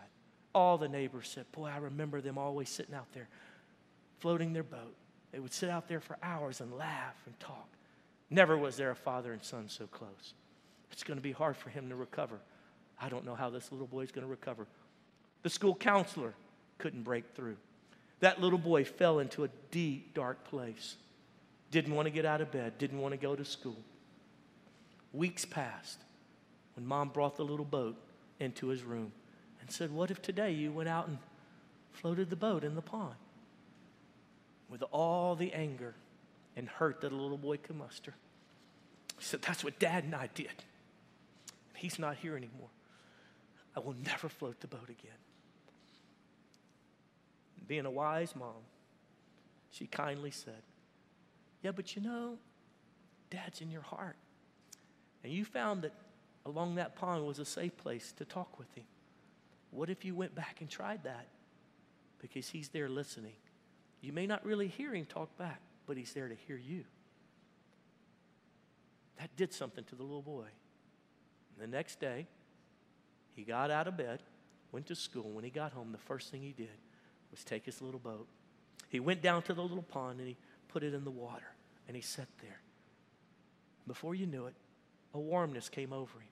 All 0.54 0.76
the 0.76 0.88
neighbors 0.88 1.28
said, 1.28 1.50
Boy, 1.52 1.68
I 1.68 1.78
remember 1.78 2.20
them 2.20 2.36
always 2.36 2.68
sitting 2.68 2.94
out 2.94 3.12
there, 3.14 3.28
floating 4.18 4.52
their 4.52 4.62
boat. 4.62 4.94
They 5.32 5.40
would 5.40 5.52
sit 5.52 5.70
out 5.70 5.88
there 5.88 6.00
for 6.00 6.16
hours 6.22 6.60
and 6.60 6.72
laugh 6.76 7.14
and 7.26 7.38
talk. 7.38 7.68
Never 8.30 8.56
was 8.56 8.76
there 8.76 8.90
a 8.90 8.96
father 8.96 9.32
and 9.32 9.42
son 9.42 9.68
so 9.68 9.86
close. 9.86 10.34
It's 10.90 11.02
going 11.02 11.18
to 11.18 11.22
be 11.22 11.32
hard 11.32 11.56
for 11.56 11.70
him 11.70 11.88
to 11.88 11.96
recover. 11.96 12.38
I 13.00 13.08
don't 13.08 13.24
know 13.24 13.34
how 13.34 13.50
this 13.50 13.70
little 13.70 13.86
boy 13.86 14.02
is 14.02 14.10
going 14.10 14.26
to 14.26 14.30
recover. 14.30 14.66
The 15.42 15.50
school 15.50 15.74
counselor 15.74 16.34
couldn't 16.78 17.02
break 17.02 17.24
through. 17.34 17.56
That 18.20 18.40
little 18.40 18.58
boy 18.58 18.84
fell 18.84 19.20
into 19.20 19.44
a 19.44 19.48
deep, 19.70 20.14
dark 20.14 20.44
place. 20.44 20.96
Didn't 21.70 21.94
want 21.94 22.06
to 22.06 22.10
get 22.10 22.24
out 22.24 22.40
of 22.40 22.50
bed, 22.50 22.78
didn't 22.78 22.98
want 22.98 23.12
to 23.12 23.18
go 23.18 23.36
to 23.36 23.44
school. 23.44 23.76
Weeks 25.12 25.44
passed 25.44 26.00
when 26.74 26.86
mom 26.86 27.10
brought 27.10 27.36
the 27.36 27.44
little 27.44 27.64
boat 27.64 27.96
into 28.40 28.68
his 28.68 28.82
room 28.82 29.12
and 29.60 29.70
said, 29.70 29.92
What 29.92 30.10
if 30.10 30.20
today 30.20 30.52
you 30.52 30.72
went 30.72 30.88
out 30.88 31.08
and 31.08 31.18
floated 31.92 32.30
the 32.30 32.36
boat 32.36 32.64
in 32.64 32.74
the 32.74 32.82
pond? 32.82 33.14
With 34.68 34.82
all 34.90 35.34
the 35.34 35.52
anger 35.52 35.94
and 36.56 36.68
hurt 36.68 37.00
that 37.02 37.12
a 37.12 37.14
little 37.14 37.38
boy 37.38 37.56
could 37.56 37.76
muster. 37.76 38.14
He 39.18 39.24
said, 39.24 39.42
That's 39.42 39.64
what 39.64 39.78
dad 39.78 40.04
and 40.04 40.14
I 40.14 40.28
did. 40.34 40.48
He's 41.74 41.98
not 41.98 42.16
here 42.16 42.36
anymore. 42.36 42.68
I 43.76 43.80
will 43.80 43.94
never 44.04 44.28
float 44.28 44.60
the 44.60 44.66
boat 44.66 44.88
again. 44.88 45.18
Being 47.68 47.86
a 47.86 47.90
wise 47.90 48.34
mom, 48.34 48.64
she 49.70 49.86
kindly 49.86 50.30
said, 50.30 50.62
Yeah, 51.62 51.70
but 51.70 51.94
you 51.94 52.02
know, 52.02 52.38
dad's 53.30 53.60
in 53.60 53.70
your 53.70 53.82
heart. 53.82 54.16
And 55.22 55.32
you 55.32 55.44
found 55.44 55.82
that 55.82 55.92
along 56.46 56.76
that 56.76 56.96
pond 56.96 57.26
was 57.26 57.38
a 57.38 57.44
safe 57.44 57.76
place 57.76 58.12
to 58.12 58.24
talk 58.24 58.58
with 58.58 58.72
him. 58.74 58.84
What 59.70 59.90
if 59.90 60.04
you 60.04 60.14
went 60.14 60.34
back 60.34 60.56
and 60.60 60.68
tried 60.68 61.04
that? 61.04 61.26
Because 62.20 62.48
he's 62.48 62.68
there 62.70 62.88
listening. 62.88 63.34
You 64.00 64.12
may 64.12 64.26
not 64.26 64.44
really 64.44 64.68
hear 64.68 64.94
him 64.94 65.04
talk 65.04 65.36
back, 65.36 65.60
but 65.86 65.96
he's 65.96 66.12
there 66.12 66.28
to 66.28 66.34
hear 66.34 66.56
you. 66.56 66.84
That 69.18 69.34
did 69.36 69.52
something 69.52 69.84
to 69.84 69.94
the 69.96 70.02
little 70.02 70.22
boy. 70.22 70.46
And 71.54 71.60
the 71.72 71.76
next 71.76 71.98
day, 71.98 72.26
he 73.34 73.42
got 73.42 73.70
out 73.70 73.88
of 73.88 73.96
bed, 73.96 74.20
went 74.70 74.86
to 74.86 74.94
school. 74.94 75.30
When 75.30 75.44
he 75.44 75.50
got 75.50 75.72
home, 75.72 75.90
the 75.92 75.98
first 75.98 76.30
thing 76.30 76.42
he 76.42 76.52
did 76.52 76.68
was 77.30 77.42
take 77.44 77.66
his 77.66 77.82
little 77.82 78.00
boat. 78.00 78.28
He 78.88 79.00
went 79.00 79.22
down 79.22 79.42
to 79.42 79.54
the 79.54 79.62
little 79.62 79.82
pond 79.82 80.20
and 80.20 80.28
he 80.28 80.36
put 80.68 80.82
it 80.82 80.94
in 80.94 81.04
the 81.04 81.10
water 81.10 81.52
and 81.86 81.96
he 81.96 82.02
sat 82.02 82.28
there. 82.40 82.60
Before 83.86 84.14
you 84.14 84.26
knew 84.26 84.46
it, 84.46 84.54
a 85.14 85.18
warmness 85.18 85.68
came 85.68 85.92
over 85.92 86.18
him. 86.18 86.28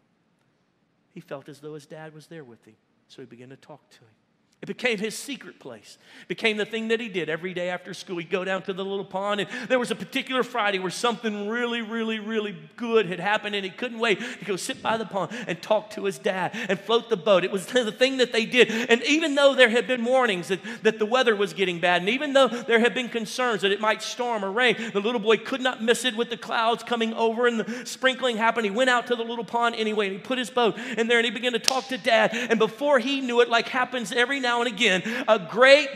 He 1.12 1.20
felt 1.20 1.48
as 1.48 1.60
though 1.60 1.74
his 1.74 1.86
dad 1.86 2.14
was 2.14 2.26
there 2.26 2.44
with 2.44 2.64
him. 2.64 2.76
So 3.08 3.22
he 3.22 3.26
began 3.26 3.48
to 3.48 3.56
talk 3.56 3.88
to 3.90 3.98
him. 3.98 4.14
It 4.62 4.66
became 4.66 4.96
his 4.96 5.16
secret 5.16 5.60
place. 5.60 5.98
It 6.22 6.28
became 6.28 6.56
the 6.56 6.64
thing 6.64 6.88
that 6.88 6.98
he 6.98 7.08
did 7.08 7.28
every 7.28 7.52
day 7.52 7.68
after 7.68 7.92
school. 7.92 8.16
He'd 8.16 8.30
go 8.30 8.42
down 8.42 8.62
to 8.62 8.72
the 8.72 8.84
little 8.84 9.04
pond, 9.04 9.42
and 9.42 9.50
there 9.68 9.78
was 9.78 9.90
a 9.90 9.94
particular 9.94 10.42
Friday 10.42 10.78
where 10.78 10.90
something 10.90 11.46
really, 11.46 11.82
really, 11.82 12.18
really 12.18 12.56
good 12.74 13.04
had 13.04 13.20
happened, 13.20 13.54
and 13.54 13.64
he 13.64 13.70
couldn't 13.70 13.98
wait 13.98 14.18
to 14.18 14.44
go 14.46 14.56
sit 14.56 14.82
by 14.82 14.96
the 14.96 15.04
pond 15.04 15.30
and 15.46 15.60
talk 15.60 15.90
to 15.90 16.04
his 16.04 16.18
dad 16.18 16.52
and 16.70 16.80
float 16.80 17.10
the 17.10 17.18
boat. 17.18 17.44
It 17.44 17.52
was 17.52 17.66
the 17.66 17.92
thing 17.92 18.16
that 18.16 18.32
they 18.32 18.46
did. 18.46 18.70
And 18.90 19.02
even 19.02 19.34
though 19.34 19.54
there 19.54 19.68
had 19.68 19.86
been 19.86 20.02
warnings 20.02 20.48
that, 20.48 20.60
that 20.82 20.98
the 20.98 21.06
weather 21.06 21.36
was 21.36 21.52
getting 21.52 21.78
bad, 21.78 22.00
and 22.00 22.08
even 22.08 22.32
though 22.32 22.48
there 22.48 22.80
had 22.80 22.94
been 22.94 23.10
concerns 23.10 23.60
that 23.60 23.72
it 23.72 23.80
might 23.80 24.00
storm 24.00 24.42
or 24.42 24.50
rain, 24.50 24.76
the 24.94 25.00
little 25.00 25.20
boy 25.20 25.36
could 25.36 25.60
not 25.60 25.82
miss 25.82 26.06
it 26.06 26.16
with 26.16 26.30
the 26.30 26.36
clouds 26.38 26.82
coming 26.82 27.12
over 27.12 27.46
and 27.46 27.60
the 27.60 27.84
sprinkling 27.84 28.38
happened. 28.38 28.64
He 28.64 28.70
went 28.70 28.88
out 28.88 29.06
to 29.08 29.16
the 29.16 29.22
little 29.22 29.44
pond 29.44 29.74
anyway, 29.74 30.06
and 30.06 30.16
he 30.16 30.22
put 30.22 30.38
his 30.38 30.48
boat 30.48 30.78
in 30.96 31.08
there, 31.08 31.18
and 31.18 31.26
he 31.26 31.30
began 31.30 31.52
to 31.52 31.58
talk 31.58 31.88
to 31.88 31.98
dad. 31.98 32.30
And 32.32 32.58
before 32.58 32.98
he 32.98 33.20
knew 33.20 33.42
it, 33.42 33.50
like 33.50 33.68
happens 33.68 34.12
every 34.12 34.40
now 34.46 34.60
and 34.62 34.68
again, 34.72 35.02
a 35.26 35.40
great 35.40 35.88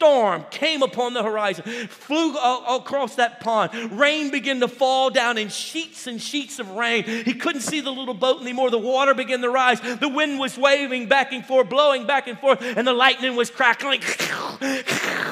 storm 0.00 0.46
came 0.50 0.82
upon 0.82 1.12
the 1.12 1.22
horizon, 1.22 1.62
flew 1.88 2.34
across 2.34 3.16
that 3.16 3.38
pond. 3.40 3.70
Rain 4.00 4.30
began 4.30 4.58
to 4.60 4.66
fall 4.66 5.10
down 5.10 5.36
in 5.36 5.50
sheets 5.50 6.06
and 6.06 6.22
sheets 6.22 6.58
of 6.58 6.70
rain. 6.70 7.04
He 7.04 7.34
couldn't 7.34 7.60
see 7.60 7.82
the 7.82 7.90
little 7.90 8.14
boat 8.14 8.40
anymore. 8.40 8.70
The 8.70 8.78
water 8.78 9.12
began 9.12 9.42
to 9.42 9.50
rise. 9.50 9.78
The 9.82 10.08
wind 10.08 10.38
was 10.38 10.56
waving 10.56 11.08
back 11.10 11.32
and 11.32 11.44
forth, 11.44 11.68
blowing 11.68 12.06
back 12.06 12.28
and 12.28 12.38
forth, 12.38 12.62
and 12.62 12.86
the 12.86 12.94
lightning 12.94 13.36
was 13.36 13.50
crackling. 13.50 14.00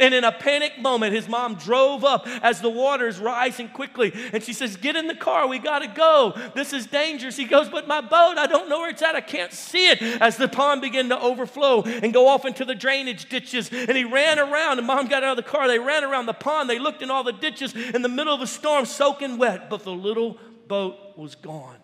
And 0.00 0.14
in 0.14 0.24
a 0.24 0.32
panic 0.32 0.78
moment, 0.78 1.14
his 1.14 1.28
mom 1.28 1.56
drove 1.56 2.04
up 2.04 2.26
as 2.42 2.60
the 2.60 2.70
water's 2.70 3.18
rising 3.18 3.68
quickly. 3.68 4.12
And 4.32 4.42
she 4.42 4.52
says, 4.52 4.76
Get 4.76 4.96
in 4.96 5.06
the 5.06 5.14
car. 5.14 5.46
We 5.46 5.58
got 5.58 5.80
to 5.80 5.88
go. 5.88 6.34
This 6.54 6.72
is 6.72 6.86
dangerous. 6.86 7.36
He 7.36 7.44
goes, 7.44 7.68
But 7.68 7.86
my 7.86 8.00
boat, 8.00 8.38
I 8.38 8.46
don't 8.46 8.68
know 8.68 8.78
where 8.78 8.90
it's 8.90 9.02
at. 9.02 9.14
I 9.14 9.20
can't 9.20 9.52
see 9.52 9.88
it. 9.90 10.02
As 10.20 10.36
the 10.36 10.48
pond 10.48 10.80
began 10.80 11.08
to 11.08 11.20
overflow 11.20 11.82
and 11.82 12.12
go 12.12 12.28
off 12.28 12.44
into 12.44 12.64
the 12.64 12.74
drainage 12.74 13.28
ditches. 13.28 13.70
And 13.72 13.96
he 13.96 14.04
ran 14.10 14.38
around, 14.38 14.78
and 14.78 14.86
mom 14.86 15.06
got 15.06 15.22
out 15.22 15.38
of 15.38 15.44
the 15.44 15.50
car. 15.50 15.68
They 15.68 15.78
ran 15.78 16.04
around 16.04 16.26
the 16.26 16.32
pond. 16.34 16.68
They 16.68 16.78
looked 16.78 17.02
in 17.02 17.10
all 17.10 17.24
the 17.24 17.32
ditches 17.32 17.74
in 17.74 18.02
the 18.02 18.08
middle 18.08 18.34
of 18.34 18.40
a 18.40 18.46
storm, 18.46 18.84
soaking 18.84 19.38
wet. 19.38 19.70
But 19.70 19.84
the 19.84 19.92
little 19.92 20.38
boat 20.66 20.96
was 21.16 21.34
gone. 21.34 21.76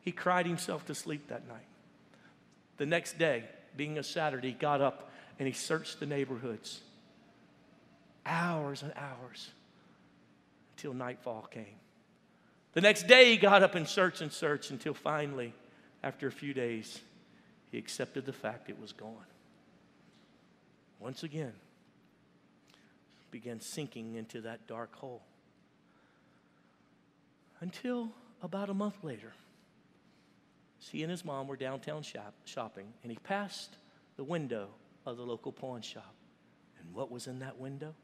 He 0.00 0.12
cried 0.12 0.46
himself 0.46 0.84
to 0.86 0.94
sleep 0.94 1.28
that 1.28 1.48
night. 1.48 1.66
The 2.76 2.86
next 2.86 3.18
day, 3.18 3.44
being 3.76 3.98
a 3.98 4.02
Saturday, 4.02 4.48
he 4.48 4.54
got 4.54 4.80
up 4.80 5.10
and 5.38 5.46
he 5.46 5.54
searched 5.54 6.00
the 6.00 6.06
neighborhoods 6.06 6.80
hours 8.26 8.82
and 8.82 8.92
hours 8.96 9.50
until 10.76 10.94
nightfall 10.94 11.46
came. 11.50 11.76
The 12.72 12.80
next 12.80 13.06
day, 13.06 13.30
he 13.30 13.36
got 13.36 13.62
up 13.62 13.74
and 13.74 13.86
searched 13.86 14.20
and 14.20 14.32
searched 14.32 14.70
until 14.70 14.94
finally, 14.94 15.52
after 16.02 16.26
a 16.26 16.32
few 16.32 16.52
days, 16.52 17.00
he 17.70 17.78
accepted 17.78 18.26
the 18.26 18.32
fact 18.32 18.68
it 18.68 18.80
was 18.80 18.92
gone. 18.92 19.26
Once 21.00 21.22
again, 21.22 21.52
began 23.30 23.60
sinking 23.60 24.14
into 24.14 24.40
that 24.42 24.66
dark 24.66 24.94
hole 24.94 25.22
until 27.60 28.10
about 28.42 28.68
a 28.68 28.74
month 28.74 29.02
later, 29.02 29.32
he 30.78 31.02
and 31.02 31.10
his 31.10 31.24
mom 31.24 31.48
were 31.48 31.56
downtown 31.56 32.02
shop, 32.02 32.34
shopping, 32.44 32.92
and 33.02 33.10
he 33.10 33.18
passed 33.18 33.76
the 34.16 34.24
window 34.24 34.68
of 35.06 35.16
the 35.16 35.22
local 35.22 35.50
pawn 35.50 35.80
shop. 35.80 36.14
And 36.78 36.94
what 36.94 37.10
was 37.10 37.26
in 37.26 37.38
that 37.38 37.58
window? 37.58 37.94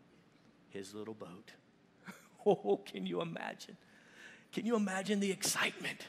His 0.70 0.94
little 0.94 1.14
boat. 1.14 1.52
oh, 2.46 2.80
can 2.86 3.06
you 3.06 3.20
imagine? 3.20 3.76
Can 4.52 4.64
you 4.64 4.76
imagine 4.76 5.20
the 5.20 5.30
excitement? 5.30 6.06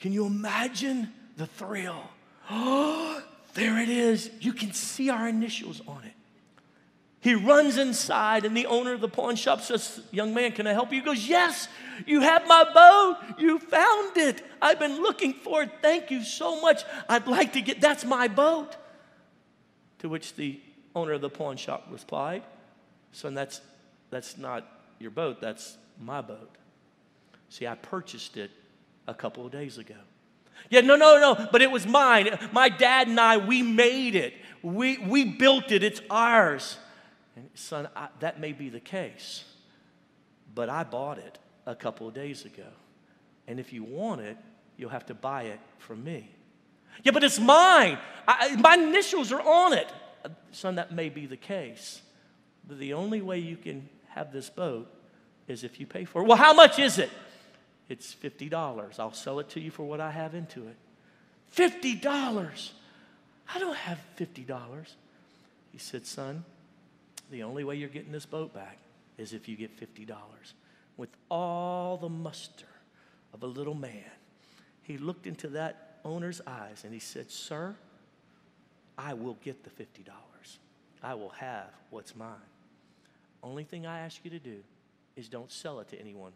Can 0.00 0.12
you 0.12 0.26
imagine 0.26 1.12
the 1.36 1.46
thrill? 1.46 2.02
Oh, 2.48 3.20
There 3.56 3.78
it 3.78 3.88
is. 3.88 4.30
You 4.38 4.52
can 4.52 4.72
see 4.72 5.08
our 5.08 5.26
initials 5.26 5.80
on 5.88 6.04
it. 6.04 6.12
He 7.20 7.34
runs 7.34 7.78
inside, 7.78 8.44
and 8.44 8.54
the 8.54 8.66
owner 8.66 8.92
of 8.92 9.00
the 9.00 9.08
pawn 9.08 9.34
shop 9.34 9.62
says, 9.62 10.00
Young 10.12 10.34
man, 10.34 10.52
can 10.52 10.66
I 10.66 10.74
help 10.74 10.92
you? 10.92 11.00
He 11.00 11.04
goes, 11.04 11.26
Yes, 11.26 11.66
you 12.06 12.20
have 12.20 12.46
my 12.46 12.64
boat. 12.64 13.16
You 13.38 13.58
found 13.58 14.16
it. 14.18 14.42
I've 14.60 14.78
been 14.78 15.00
looking 15.00 15.32
for 15.32 15.62
it. 15.62 15.70
Thank 15.80 16.10
you 16.10 16.22
so 16.22 16.60
much. 16.60 16.84
I'd 17.08 17.26
like 17.26 17.54
to 17.54 17.62
get, 17.62 17.80
that's 17.80 18.04
my 18.04 18.28
boat. 18.28 18.76
To 20.00 20.10
which 20.10 20.36
the 20.36 20.60
owner 20.94 21.14
of 21.14 21.22
the 21.22 21.30
pawn 21.30 21.56
shop 21.56 21.88
replied, 21.90 22.42
Son, 23.12 23.32
that's, 23.32 23.62
that's 24.10 24.36
not 24.36 24.68
your 24.98 25.10
boat, 25.10 25.40
that's 25.40 25.78
my 25.98 26.20
boat. 26.20 26.56
See, 27.48 27.66
I 27.66 27.74
purchased 27.74 28.36
it 28.36 28.50
a 29.08 29.14
couple 29.14 29.46
of 29.46 29.50
days 29.50 29.78
ago. 29.78 29.96
Yeah, 30.70 30.80
no, 30.80 30.96
no, 30.96 31.18
no, 31.18 31.48
but 31.52 31.62
it 31.62 31.70
was 31.70 31.86
mine. 31.86 32.38
My 32.52 32.68
dad 32.68 33.08
and 33.08 33.20
I, 33.20 33.36
we 33.36 33.62
made 33.62 34.14
it. 34.14 34.34
We, 34.62 34.98
we 34.98 35.24
built 35.24 35.70
it. 35.70 35.82
It's 35.82 36.00
ours. 36.10 36.76
And 37.36 37.48
son, 37.54 37.88
I, 37.94 38.08
that 38.20 38.40
may 38.40 38.52
be 38.52 38.68
the 38.68 38.80
case, 38.80 39.44
but 40.54 40.68
I 40.68 40.84
bought 40.84 41.18
it 41.18 41.38
a 41.66 41.74
couple 41.74 42.08
of 42.08 42.14
days 42.14 42.44
ago. 42.44 42.66
And 43.46 43.60
if 43.60 43.72
you 43.72 43.84
want 43.84 44.22
it, 44.22 44.36
you'll 44.76 44.90
have 44.90 45.06
to 45.06 45.14
buy 45.14 45.44
it 45.44 45.60
from 45.78 46.02
me. 46.02 46.30
Yeah, 47.02 47.12
but 47.12 47.22
it's 47.22 47.38
mine. 47.38 47.98
I, 48.26 48.56
my 48.56 48.74
initials 48.74 49.32
are 49.32 49.40
on 49.40 49.74
it. 49.74 49.92
Uh, 50.24 50.30
son, 50.50 50.76
that 50.76 50.92
may 50.92 51.08
be 51.08 51.26
the 51.26 51.36
case. 51.36 52.00
But 52.66 52.78
the 52.78 52.94
only 52.94 53.20
way 53.20 53.38
you 53.38 53.56
can 53.56 53.88
have 54.08 54.32
this 54.32 54.50
boat 54.50 54.92
is 55.46 55.62
if 55.62 55.78
you 55.78 55.86
pay 55.86 56.04
for 56.04 56.22
it. 56.22 56.24
Well, 56.26 56.38
how 56.38 56.54
much 56.54 56.78
is 56.78 56.98
it? 56.98 57.10
It's 57.88 58.14
$50. 58.14 58.98
I'll 58.98 59.12
sell 59.12 59.38
it 59.38 59.48
to 59.50 59.60
you 59.60 59.70
for 59.70 59.84
what 59.84 60.00
I 60.00 60.10
have 60.10 60.34
into 60.34 60.66
it. 60.66 60.76
$50. 61.54 62.70
I 63.54 63.58
don't 63.58 63.76
have 63.76 63.98
$50. 64.18 64.86
He 65.72 65.78
said, 65.78 66.06
Son, 66.06 66.44
the 67.30 67.42
only 67.42 67.64
way 67.64 67.76
you're 67.76 67.88
getting 67.88 68.12
this 68.12 68.26
boat 68.26 68.52
back 68.52 68.78
is 69.18 69.32
if 69.32 69.48
you 69.48 69.56
get 69.56 69.78
$50. 69.78 70.14
With 70.96 71.10
all 71.30 71.96
the 71.96 72.08
muster 72.08 72.66
of 73.32 73.42
a 73.42 73.46
little 73.46 73.74
man, 73.74 74.04
he 74.82 74.98
looked 74.98 75.26
into 75.26 75.48
that 75.48 75.98
owner's 76.04 76.40
eyes 76.46 76.82
and 76.84 76.92
he 76.92 77.00
said, 77.00 77.30
Sir, 77.30 77.74
I 78.98 79.14
will 79.14 79.36
get 79.44 79.62
the 79.64 79.70
$50. 79.70 79.86
I 81.02 81.14
will 81.14 81.30
have 81.30 81.68
what's 81.90 82.16
mine. 82.16 82.34
Only 83.42 83.64
thing 83.64 83.86
I 83.86 84.00
ask 84.00 84.20
you 84.24 84.30
to 84.30 84.38
do 84.38 84.58
is 85.16 85.28
don't 85.28 85.52
sell 85.52 85.80
it 85.80 85.88
to 85.88 86.00
anyone. 86.00 86.32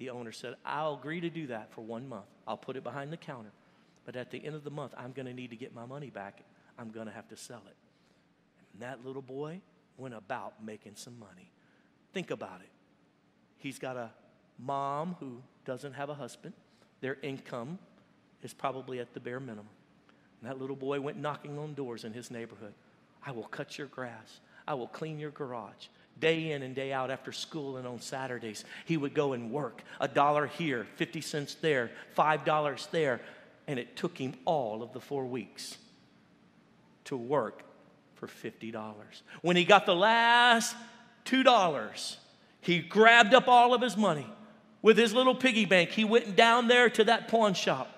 The 0.00 0.08
owner 0.08 0.32
said, 0.32 0.54
I'll 0.64 0.94
agree 0.94 1.20
to 1.20 1.28
do 1.28 1.46
that 1.48 1.72
for 1.74 1.82
one 1.82 2.08
month. 2.08 2.24
I'll 2.48 2.56
put 2.56 2.76
it 2.76 2.82
behind 2.82 3.12
the 3.12 3.18
counter. 3.18 3.52
But 4.06 4.16
at 4.16 4.30
the 4.30 4.42
end 4.42 4.56
of 4.56 4.64
the 4.64 4.70
month, 4.70 4.94
I'm 4.96 5.12
going 5.12 5.26
to 5.26 5.34
need 5.34 5.50
to 5.50 5.56
get 5.56 5.74
my 5.74 5.84
money 5.84 6.08
back. 6.08 6.42
I'm 6.78 6.90
going 6.90 7.06
to 7.06 7.12
have 7.12 7.28
to 7.28 7.36
sell 7.36 7.62
it. 7.68 7.76
And 8.72 8.82
that 8.82 9.04
little 9.04 9.20
boy 9.20 9.60
went 9.98 10.14
about 10.14 10.64
making 10.64 10.92
some 10.94 11.18
money. 11.18 11.50
Think 12.14 12.30
about 12.30 12.62
it. 12.62 12.70
He's 13.58 13.78
got 13.78 13.98
a 13.98 14.10
mom 14.58 15.16
who 15.20 15.42
doesn't 15.66 15.92
have 15.92 16.08
a 16.08 16.14
husband. 16.14 16.54
Their 17.02 17.18
income 17.22 17.78
is 18.42 18.54
probably 18.54 19.00
at 19.00 19.12
the 19.12 19.20
bare 19.20 19.38
minimum. 19.38 19.68
And 20.40 20.50
that 20.50 20.58
little 20.58 20.76
boy 20.76 20.98
went 21.02 21.18
knocking 21.18 21.58
on 21.58 21.74
doors 21.74 22.04
in 22.04 22.14
his 22.14 22.30
neighborhood. 22.30 22.72
I 23.24 23.32
will 23.32 23.44
cut 23.44 23.76
your 23.76 23.88
grass. 23.88 24.40
I 24.66 24.72
will 24.72 24.88
clean 24.88 25.18
your 25.18 25.30
garage. 25.30 25.88
Day 26.18 26.52
in 26.52 26.62
and 26.62 26.74
day 26.74 26.92
out 26.92 27.10
after 27.10 27.32
school 27.32 27.76
and 27.76 27.86
on 27.86 28.00
Saturdays, 28.00 28.64
he 28.84 28.96
would 28.96 29.14
go 29.14 29.32
and 29.32 29.50
work. 29.50 29.82
A 30.00 30.08
dollar 30.08 30.46
here, 30.46 30.86
50 30.96 31.20
cents 31.20 31.54
there, 31.54 31.90
$5 32.16 32.90
there. 32.90 33.20
And 33.66 33.78
it 33.78 33.96
took 33.96 34.18
him 34.18 34.34
all 34.44 34.82
of 34.82 34.92
the 34.92 35.00
four 35.00 35.24
weeks 35.24 35.78
to 37.04 37.16
work 37.16 37.62
for 38.16 38.26
$50. 38.26 38.94
When 39.40 39.56
he 39.56 39.64
got 39.64 39.86
the 39.86 39.94
last 39.94 40.76
$2, 41.24 42.16
he 42.60 42.80
grabbed 42.80 43.32
up 43.32 43.48
all 43.48 43.72
of 43.72 43.80
his 43.80 43.96
money 43.96 44.26
with 44.82 44.98
his 44.98 45.14
little 45.14 45.34
piggy 45.34 45.64
bank. 45.64 45.90
He 45.90 46.04
went 46.04 46.36
down 46.36 46.68
there 46.68 46.90
to 46.90 47.04
that 47.04 47.28
pawn 47.28 47.54
shop 47.54 47.88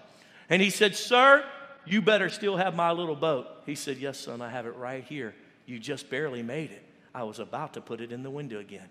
and 0.48 0.62
he 0.62 0.70
said, 0.70 0.94
Sir, 0.94 1.44
you 1.85 2.03
better 2.03 2.29
still 2.29 2.57
have 2.57 2.75
my 2.75 2.92
little 2.92 3.16
boat. 3.16 3.48
He 3.66 3.75
said, 3.75 3.98
Yes, 3.98 4.18
son, 4.18 4.40
I 4.40 4.51
have 4.51 4.66
it 4.66 4.77
right 4.77 5.03
here. 5.03 5.35
You 5.66 5.79
just 5.79 6.11
barely 6.11 6.42
made 6.42 6.70
it. 6.70 6.85
I 7.14 7.25
was 7.25 7.38
about 7.38 7.75
to 7.75 7.81
put 7.81 8.01
it 8.01 8.12
in 8.12 8.22
the 8.22 8.31
window 8.31 8.59
again. 8.59 8.88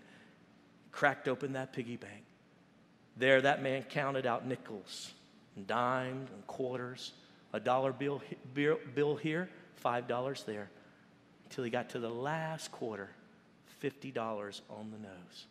Cracked 0.92 1.28
open 1.28 1.54
that 1.54 1.74
piggy 1.74 1.98
bank. 1.98 2.24
There, 3.18 3.42
that 3.42 3.62
man 3.62 3.84
counted 3.84 4.26
out 4.26 4.48
nickels 4.48 5.14
and 5.56 5.68
dimes 5.68 6.30
and 6.34 6.46
quarters, 6.48 7.14
a 7.54 7.60
dollar 7.60 7.92
bill, 7.92 8.22
bill 8.54 9.16
here, 9.16 9.50
five 9.76 10.08
dollars 10.08 10.44
there 10.44 10.70
until 11.52 11.66
he 11.66 11.70
got 11.70 11.90
to 11.90 12.00
the 12.00 12.10
last 12.10 12.72
quarter, 12.72 13.10
$50 13.84 14.62
on 14.70 14.90
the 14.90 14.98
nose. 14.98 15.48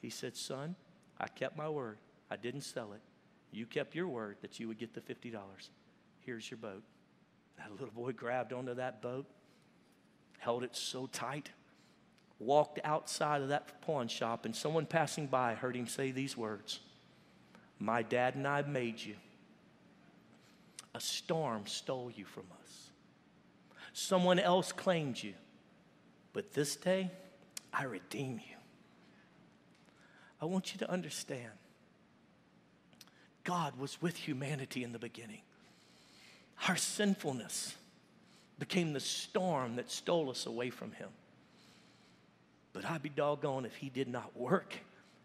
He 0.00 0.08
said, 0.08 0.34
Son, 0.34 0.74
I 1.20 1.28
kept 1.28 1.58
my 1.58 1.68
word. 1.68 1.98
I 2.30 2.36
didn't 2.36 2.62
sell 2.62 2.94
it. 2.94 3.02
You 3.52 3.66
kept 3.66 3.94
your 3.94 4.08
word 4.08 4.38
that 4.40 4.58
you 4.58 4.66
would 4.66 4.78
get 4.78 4.94
the 4.94 5.02
$50. 5.02 5.34
Here's 6.20 6.50
your 6.50 6.56
boat. 6.56 6.82
That 7.58 7.70
little 7.70 7.90
boy 7.90 8.12
grabbed 8.12 8.54
onto 8.54 8.72
that 8.76 9.02
boat, 9.02 9.26
held 10.38 10.64
it 10.64 10.74
so 10.74 11.06
tight, 11.06 11.50
walked 12.38 12.80
outside 12.84 13.42
of 13.42 13.48
that 13.48 13.80
pawn 13.82 14.08
shop, 14.08 14.44
and 14.44 14.54
someone 14.54 14.86
passing 14.86 15.26
by 15.26 15.54
heard 15.54 15.76
him 15.76 15.86
say 15.86 16.10
these 16.10 16.36
words 16.36 16.80
My 17.78 18.02
dad 18.02 18.34
and 18.34 18.46
I 18.46 18.62
made 18.62 19.00
you. 19.00 19.16
A 20.94 21.00
storm 21.00 21.66
stole 21.66 22.10
you 22.10 22.24
from 22.24 22.44
us. 22.62 22.90
Someone 23.92 24.38
else 24.38 24.72
claimed 24.72 25.22
you. 25.22 25.34
But 26.32 26.52
this 26.52 26.76
day, 26.76 27.10
I 27.72 27.84
redeem 27.84 28.34
you. 28.34 28.56
I 30.40 30.44
want 30.44 30.72
you 30.72 30.78
to 30.80 30.90
understand 30.90 31.52
God 33.44 33.78
was 33.78 34.02
with 34.02 34.16
humanity 34.16 34.82
in 34.82 34.92
the 34.92 34.98
beginning. 34.98 35.40
Our 36.68 36.76
sinfulness 36.76 37.74
became 38.58 38.92
the 38.92 39.00
storm 39.00 39.76
that 39.76 39.90
stole 39.90 40.30
us 40.30 40.46
away 40.46 40.70
from 40.70 40.92
Him. 40.92 41.08
But 42.76 42.84
I'd 42.90 43.02
be 43.02 43.08
doggone 43.08 43.64
if 43.64 43.74
He 43.76 43.88
did 43.88 44.06
not 44.06 44.36
work 44.36 44.74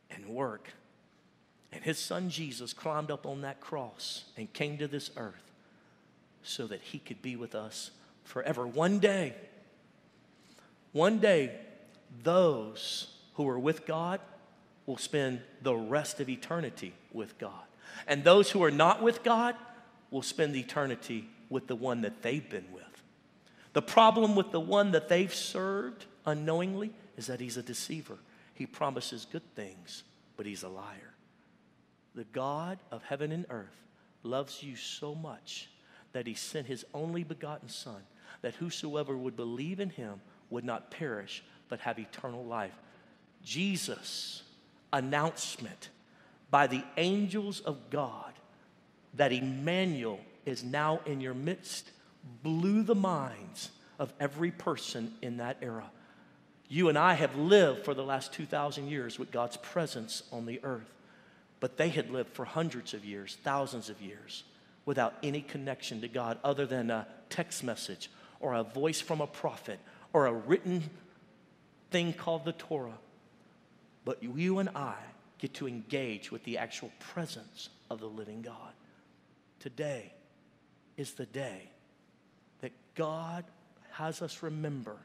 and 0.09 0.25
work. 0.27 0.69
And 1.73 1.83
His 1.83 1.99
Son 1.99 2.29
Jesus 2.29 2.71
climbed 2.71 3.11
up 3.11 3.25
on 3.25 3.41
that 3.41 3.59
cross 3.59 4.23
and 4.37 4.51
came 4.53 4.77
to 4.77 4.87
this 4.87 5.11
earth 5.17 5.51
so 6.43 6.65
that 6.67 6.79
He 6.79 6.99
could 6.99 7.21
be 7.21 7.35
with 7.35 7.53
us 7.53 7.91
forever. 8.23 8.65
One 8.65 8.99
day, 8.99 9.35
one 10.93 11.19
day, 11.19 11.51
those 12.23 13.13
who 13.33 13.49
are 13.49 13.59
with 13.59 13.85
God 13.85 14.21
will 14.85 14.95
spend 14.95 15.41
the 15.61 15.75
rest 15.75 16.21
of 16.21 16.29
eternity 16.29 16.93
with 17.11 17.37
God. 17.37 17.65
And 18.07 18.23
those 18.23 18.49
who 18.49 18.63
are 18.63 18.71
not 18.71 19.03
with 19.03 19.23
God 19.23 19.57
will 20.09 20.21
spend 20.21 20.55
eternity 20.55 21.27
with 21.49 21.67
the 21.67 21.75
one 21.75 21.99
that 22.03 22.21
they've 22.21 22.49
been 22.49 22.71
with. 22.73 23.03
The 23.73 23.81
problem 23.81 24.37
with 24.37 24.51
the 24.51 24.61
one 24.61 24.91
that 24.91 25.09
they've 25.09 25.33
served 25.33 26.05
unknowingly 26.25 26.93
is 27.17 27.27
that 27.27 27.39
he's 27.39 27.57
a 27.57 27.63
deceiver. 27.63 28.17
He 28.53 28.65
promises 28.65 29.27
good 29.31 29.55
things, 29.55 30.03
but 30.37 30.45
he's 30.45 30.63
a 30.63 30.69
liar. 30.69 31.13
The 32.15 32.25
God 32.25 32.79
of 32.91 33.03
heaven 33.03 33.31
and 33.31 33.45
earth 33.49 33.85
loves 34.23 34.61
you 34.61 34.75
so 34.75 35.15
much 35.15 35.69
that 36.13 36.27
he 36.27 36.33
sent 36.33 36.67
his 36.67 36.85
only 36.93 37.23
begotten 37.23 37.69
Son 37.69 38.01
that 38.41 38.55
whosoever 38.55 39.15
would 39.15 39.35
believe 39.35 39.79
in 39.79 39.89
him 39.89 40.21
would 40.49 40.63
not 40.63 40.91
perish, 40.91 41.43
but 41.69 41.79
have 41.79 41.99
eternal 41.99 42.43
life. 42.43 42.73
Jesus' 43.43 44.43
announcement 44.91 45.89
by 46.49 46.67
the 46.67 46.83
angels 46.97 47.61
of 47.61 47.89
God 47.89 48.33
that 49.13 49.31
Emmanuel 49.31 50.19
is 50.45 50.63
now 50.63 50.99
in 51.05 51.21
your 51.21 51.33
midst 51.33 51.89
blew 52.43 52.83
the 52.83 52.95
minds 52.95 53.71
of 53.99 54.13
every 54.19 54.51
person 54.51 55.13
in 55.21 55.37
that 55.37 55.57
era. 55.61 55.89
You 56.71 56.87
and 56.87 56.97
I 56.97 57.15
have 57.15 57.35
lived 57.35 57.83
for 57.83 57.93
the 57.93 58.01
last 58.01 58.31
2,000 58.31 58.87
years 58.87 59.19
with 59.19 59.29
God's 59.29 59.57
presence 59.57 60.23
on 60.31 60.45
the 60.45 60.61
earth, 60.63 60.93
but 61.59 61.75
they 61.75 61.89
had 61.89 62.09
lived 62.09 62.29
for 62.29 62.45
hundreds 62.45 62.93
of 62.93 63.03
years, 63.03 63.37
thousands 63.43 63.89
of 63.89 64.01
years, 64.01 64.45
without 64.85 65.15
any 65.21 65.41
connection 65.41 65.99
to 65.99 66.07
God 66.07 66.37
other 66.45 66.65
than 66.65 66.89
a 66.89 67.07
text 67.29 67.61
message 67.61 68.09
or 68.39 68.53
a 68.53 68.63
voice 68.63 69.01
from 69.01 69.19
a 69.19 69.27
prophet 69.27 69.81
or 70.13 70.27
a 70.27 70.33
written 70.33 70.89
thing 71.89 72.13
called 72.13 72.45
the 72.45 72.53
Torah. 72.53 72.99
But 74.05 74.23
you 74.23 74.59
and 74.59 74.69
I 74.69 74.95
get 75.39 75.53
to 75.55 75.67
engage 75.67 76.31
with 76.31 76.45
the 76.45 76.57
actual 76.57 76.91
presence 76.99 77.67
of 77.89 77.99
the 77.99 78.07
living 78.07 78.43
God. 78.43 78.71
Today 79.59 80.13
is 80.95 81.15
the 81.15 81.25
day 81.25 81.69
that 82.61 82.71
God 82.95 83.43
has 83.91 84.21
us 84.21 84.41
remember 84.41 84.95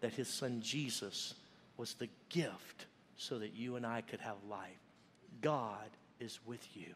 that 0.00 0.12
his 0.12 0.28
son 0.28 0.60
Jesus 0.60 1.34
was 1.76 1.94
the 1.94 2.08
gift 2.28 2.86
so 3.16 3.38
that 3.38 3.54
you 3.54 3.76
and 3.76 3.86
I 3.86 4.02
could 4.02 4.20
have 4.20 4.36
life. 4.48 4.80
God 5.40 5.88
is 6.20 6.38
with 6.46 6.66
you. 6.74 6.94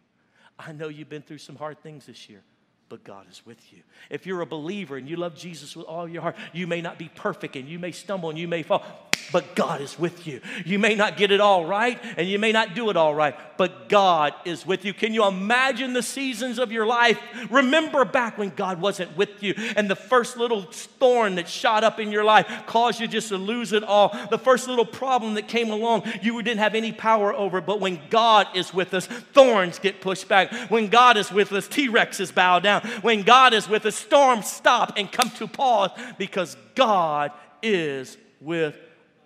I 0.59 0.73
know 0.73 0.89
you've 0.89 1.09
been 1.09 1.23
through 1.23 1.39
some 1.39 1.57
hard 1.57 1.83
things 1.83 2.07
this 2.07 2.29
year 2.29 2.43
but 2.91 3.05
God 3.05 3.27
is 3.31 3.47
with 3.47 3.73
you. 3.73 3.79
If 4.11 4.27
you're 4.27 4.43
a 4.43 4.47
believer 4.47 4.97
and 4.99 5.09
you 5.09 5.17
love 5.17 5.35
Jesus 5.35 5.75
with 5.75 5.87
all 5.87 6.07
your 6.07 6.21
heart, 6.21 6.37
you 6.53 6.67
may 6.67 6.83
not 6.83 6.99
be 6.99 7.09
perfect 7.09 7.57
and 7.57 7.67
you 7.67 7.79
may 7.79 7.93
stumble 7.93 8.29
and 8.29 8.39
you 8.39 8.49
may 8.49 8.63
fall, 8.63 8.85
but 9.33 9.55
God 9.55 9.81
is 9.81 9.99
with 9.99 10.27
you. 10.27 10.41
You 10.65 10.79
may 10.79 10.95
not 10.95 11.17
get 11.17 11.31
it 11.31 11.41
all 11.41 11.65
right 11.65 11.99
and 12.17 12.29
you 12.29 12.39
may 12.39 12.53
not 12.53 12.75
do 12.75 12.91
it 12.91 12.97
all 12.97 13.15
right, 13.15 13.35
but 13.57 13.89
God 13.89 14.35
is 14.45 14.67
with 14.67 14.85
you. 14.85 14.95
Can 14.95 15.15
you 15.15 15.27
imagine 15.27 15.93
the 15.93 16.03
seasons 16.03 16.59
of 16.59 16.73
your 16.73 16.87
life? 16.87 17.19
Remember 17.51 18.05
back 18.05 18.39
when 18.39 18.51
God 18.51 18.81
wasn't 18.81 19.17
with 19.17 19.43
you 19.43 19.55
and 19.77 19.89
the 19.89 19.97
first 19.97 20.37
little 20.37 20.63
thorn 20.63 21.37
that 21.37 21.49
shot 21.49 21.85
up 21.85 21.99
in 21.99 22.11
your 22.13 22.25
life 22.25 22.47
caused 22.67 23.01
you 23.01 23.09
just 23.09 23.29
to 23.29 23.37
lose 23.37 23.73
it 23.73 23.85
all. 23.85 24.17
The 24.31 24.39
first 24.39 24.69
little 24.69 24.85
problem 24.85 25.35
that 25.35 25.49
came 25.49 25.71
along, 25.71 26.05
you 26.23 26.41
didn't 26.43 26.61
have 26.61 26.75
any 26.75 26.93
power 26.93 27.33
over. 27.33 27.61
But 27.61 27.81
when 27.81 28.01
God 28.11 28.47
is 28.55 28.73
with 28.73 28.95
us, 28.95 29.07
thorns 29.07 29.79
get 29.79 30.01
pushed 30.01 30.29
back. 30.29 30.53
When 30.71 30.89
God 30.89 31.17
is 31.17 31.31
with 31.31 31.53
us, 31.53 31.69
T 31.69 31.89
Rexes 31.89 32.35
bow 32.35 32.59
down. 32.61 32.83
When 33.03 33.23
God 33.23 33.55
is 33.55 33.69
with 33.69 33.87
us, 33.87 33.97
storms 33.97 34.51
stop 34.51 34.95
and 34.97 35.11
come 35.11 35.31
to 35.31 35.47
pause 35.47 35.91
because 36.19 36.57
God 36.75 37.33
is 37.63 38.17
with 38.41 38.77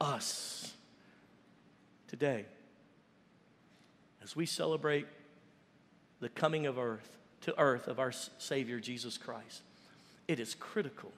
us. 0.04 0.72
Today, 2.08 2.44
as 4.22 4.36
we 4.36 4.46
celebrate 4.46 5.06
the 6.20 6.28
coming 6.28 6.66
of 6.66 6.78
earth 6.78 7.16
to 7.40 7.58
earth 7.58 7.88
of 7.88 7.98
our 7.98 8.12
Savior 8.12 8.78
Jesus 8.78 9.18
Christ, 9.18 9.62
it 10.28 10.38
is 10.38 10.54
critical 10.54 11.10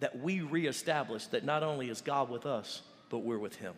that 0.00 0.18
we 0.18 0.40
reestablish 0.40 1.26
that 1.28 1.44
not 1.44 1.62
only 1.62 1.88
is 1.88 2.00
God 2.00 2.28
with 2.28 2.44
us, 2.44 2.82
but 3.08 3.18
we're 3.18 3.38
with 3.38 3.56
Him. 3.56 3.74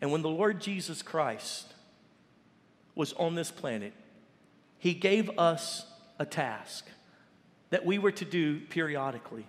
And 0.00 0.12
when 0.12 0.22
the 0.22 0.28
Lord 0.28 0.60
Jesus 0.60 1.02
Christ 1.02 1.72
was 2.94 3.12
on 3.14 3.34
this 3.34 3.50
planet, 3.50 3.94
He 4.78 4.94
gave 4.94 5.30
us 5.38 5.84
a 6.18 6.26
task 6.26 6.86
that 7.70 7.84
we 7.84 7.98
were 7.98 8.12
to 8.12 8.24
do 8.24 8.60
periodically 8.60 9.46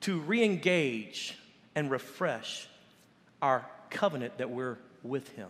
to 0.00 0.18
re 0.20 0.42
engage 0.42 1.38
and 1.74 1.90
refresh 1.90 2.68
our 3.40 3.68
covenant 3.90 4.38
that 4.38 4.50
we're 4.50 4.78
with 5.02 5.28
Him. 5.30 5.48